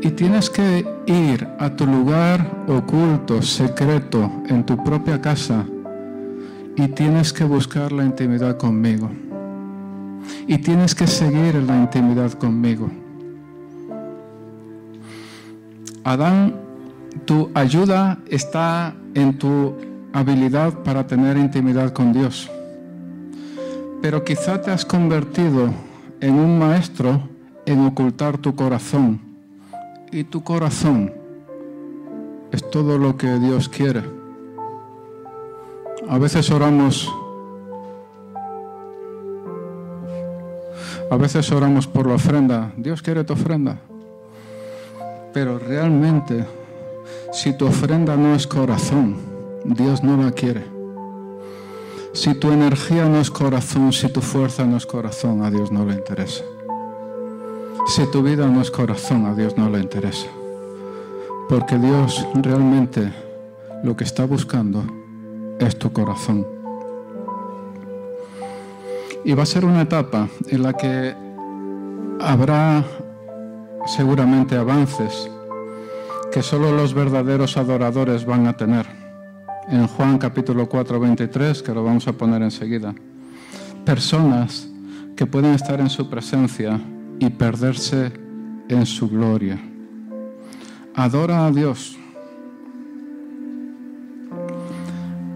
Y 0.00 0.10
tienes 0.10 0.50
que 0.50 0.84
ir 1.06 1.46
a 1.60 1.70
tu 1.76 1.86
lugar 1.86 2.64
oculto, 2.66 3.40
secreto, 3.40 4.28
en 4.48 4.66
tu 4.66 4.76
propia 4.82 5.20
casa, 5.20 5.64
y 6.74 6.88
tienes 6.88 7.32
que 7.32 7.44
buscar 7.44 7.92
la 7.92 8.04
intimidad 8.04 8.56
conmigo. 8.56 9.08
Y 10.46 10.58
tienes 10.58 10.94
que 10.94 11.06
seguir 11.06 11.56
en 11.56 11.66
la 11.66 11.76
intimidad 11.76 12.32
conmigo. 12.32 12.90
Adán, 16.04 16.56
tu 17.24 17.50
ayuda 17.54 18.18
está 18.28 18.94
en 19.14 19.38
tu 19.38 19.74
habilidad 20.12 20.82
para 20.82 21.06
tener 21.06 21.36
intimidad 21.36 21.92
con 21.92 22.12
Dios. 22.12 22.50
Pero 24.00 24.24
quizá 24.24 24.60
te 24.60 24.72
has 24.72 24.84
convertido 24.84 25.70
en 26.20 26.34
un 26.34 26.58
maestro 26.58 27.28
en 27.66 27.86
ocultar 27.86 28.38
tu 28.38 28.54
corazón. 28.54 29.20
Y 30.10 30.24
tu 30.24 30.42
corazón 30.42 31.12
es 32.50 32.68
todo 32.70 32.98
lo 32.98 33.16
que 33.16 33.38
Dios 33.38 33.68
quiere. 33.68 34.02
A 36.08 36.18
veces 36.18 36.50
oramos 36.50 37.10
A 41.12 41.16
veces 41.18 41.52
oramos 41.52 41.86
por 41.86 42.06
la 42.06 42.14
ofrenda. 42.14 42.72
Dios 42.74 43.02
quiere 43.02 43.22
tu 43.22 43.34
ofrenda. 43.34 43.78
Pero 45.34 45.58
realmente, 45.58 46.46
si 47.34 47.52
tu 47.52 47.66
ofrenda 47.66 48.16
no 48.16 48.34
es 48.34 48.46
corazón, 48.46 49.16
Dios 49.62 50.02
no 50.02 50.16
la 50.16 50.32
quiere. 50.32 50.64
Si 52.14 52.32
tu 52.32 52.50
energía 52.50 53.04
no 53.10 53.20
es 53.20 53.30
corazón, 53.30 53.92
si 53.92 54.08
tu 54.08 54.22
fuerza 54.22 54.64
no 54.64 54.78
es 54.78 54.86
corazón, 54.86 55.44
a 55.44 55.50
Dios 55.50 55.70
no 55.70 55.84
le 55.84 55.92
interesa. 55.92 56.44
Si 57.88 58.10
tu 58.10 58.22
vida 58.22 58.46
no 58.46 58.62
es 58.62 58.70
corazón, 58.70 59.26
a 59.26 59.34
Dios 59.34 59.58
no 59.58 59.68
le 59.68 59.80
interesa. 59.80 60.28
Porque 61.46 61.76
Dios 61.76 62.26
realmente 62.36 63.12
lo 63.84 63.94
que 63.98 64.04
está 64.04 64.24
buscando 64.24 64.82
es 65.58 65.78
tu 65.78 65.92
corazón. 65.92 66.61
Y 69.24 69.34
va 69.34 69.44
a 69.44 69.46
ser 69.46 69.64
una 69.64 69.82
etapa 69.82 70.28
en 70.48 70.62
la 70.62 70.72
que 70.72 71.14
habrá 72.20 72.84
seguramente 73.86 74.56
avances 74.56 75.30
que 76.32 76.42
solo 76.42 76.72
los 76.72 76.94
verdaderos 76.94 77.56
adoradores 77.56 78.24
van 78.24 78.46
a 78.46 78.56
tener 78.56 78.86
en 79.68 79.86
Juan 79.86 80.18
capítulo 80.18 80.68
4, 80.68 80.98
23, 80.98 81.62
que 81.62 81.72
lo 81.72 81.84
vamos 81.84 82.08
a 82.08 82.12
poner 82.12 82.42
enseguida. 82.42 82.94
Personas 83.84 84.68
que 85.14 85.26
pueden 85.26 85.54
estar 85.54 85.78
en 85.78 85.90
su 85.90 86.08
presencia 86.10 86.80
y 87.20 87.30
perderse 87.30 88.12
en 88.68 88.86
su 88.86 89.08
gloria. 89.08 89.58
Adora 90.94 91.46
a 91.46 91.50
Dios. 91.50 91.96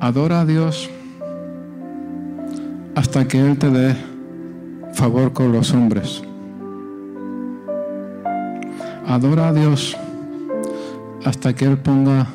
Adora 0.00 0.40
a 0.40 0.44
Dios 0.44 0.90
hasta 2.96 3.28
que 3.28 3.38
Él 3.38 3.58
te 3.58 3.70
dé 3.70 3.94
favor 4.94 5.34
con 5.34 5.52
los 5.52 5.72
hombres. 5.72 6.22
Adora 9.06 9.48
a 9.48 9.52
Dios 9.52 9.96
hasta 11.22 11.54
que 11.54 11.66
Él 11.66 11.76
ponga 11.76 12.26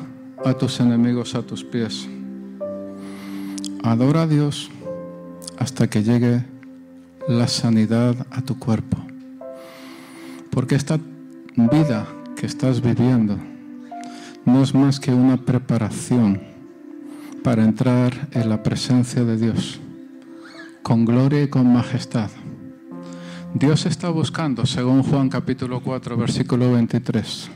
a 0.44 0.54
tus 0.54 0.78
enemigos 0.78 1.34
a 1.34 1.42
tus 1.42 1.64
pies. 1.64 2.08
Adora 3.82 4.22
a 4.22 4.26
Dios 4.28 4.70
hasta 5.58 5.90
que 5.90 6.04
llegue 6.04 6.44
la 7.26 7.48
sanidad 7.48 8.14
a 8.30 8.40
tu 8.42 8.56
cuerpo. 8.58 8.98
Porque 10.50 10.76
esta 10.76 11.00
vida 11.56 12.06
que 12.36 12.46
estás 12.46 12.80
viviendo 12.80 13.36
no 14.44 14.62
es 14.62 14.74
más 14.74 15.00
que 15.00 15.12
una 15.12 15.38
preparación 15.38 16.40
para 17.42 17.64
entrar 17.64 18.28
en 18.30 18.48
la 18.48 18.62
presencia 18.62 19.24
de 19.24 19.36
Dios, 19.36 19.80
con 20.82 21.04
gloria 21.04 21.42
y 21.42 21.48
con 21.48 21.72
majestad. 21.72 22.30
Dios 23.54 23.86
está 23.86 24.08
buscando, 24.08 24.66
según 24.66 25.02
Juan 25.02 25.28
capítulo 25.28 25.80
4, 25.80 26.16
versículo 26.16 26.72
23, 26.72 27.50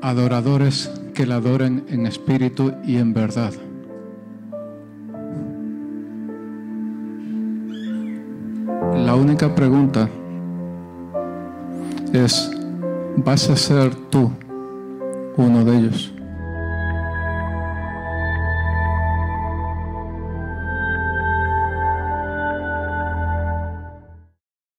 adoradores 0.00 0.90
que 1.14 1.26
la 1.26 1.36
adoren 1.36 1.84
en 1.88 2.06
espíritu 2.06 2.72
y 2.84 2.96
en 2.96 3.12
verdad. 3.12 3.52
La 8.94 9.14
única 9.14 9.54
pregunta 9.54 10.08
es, 12.12 12.50
¿vas 13.16 13.50
a 13.50 13.56
ser 13.56 13.94
tú 13.94 14.30
uno 15.36 15.64
de 15.64 15.76
ellos? 15.76 16.12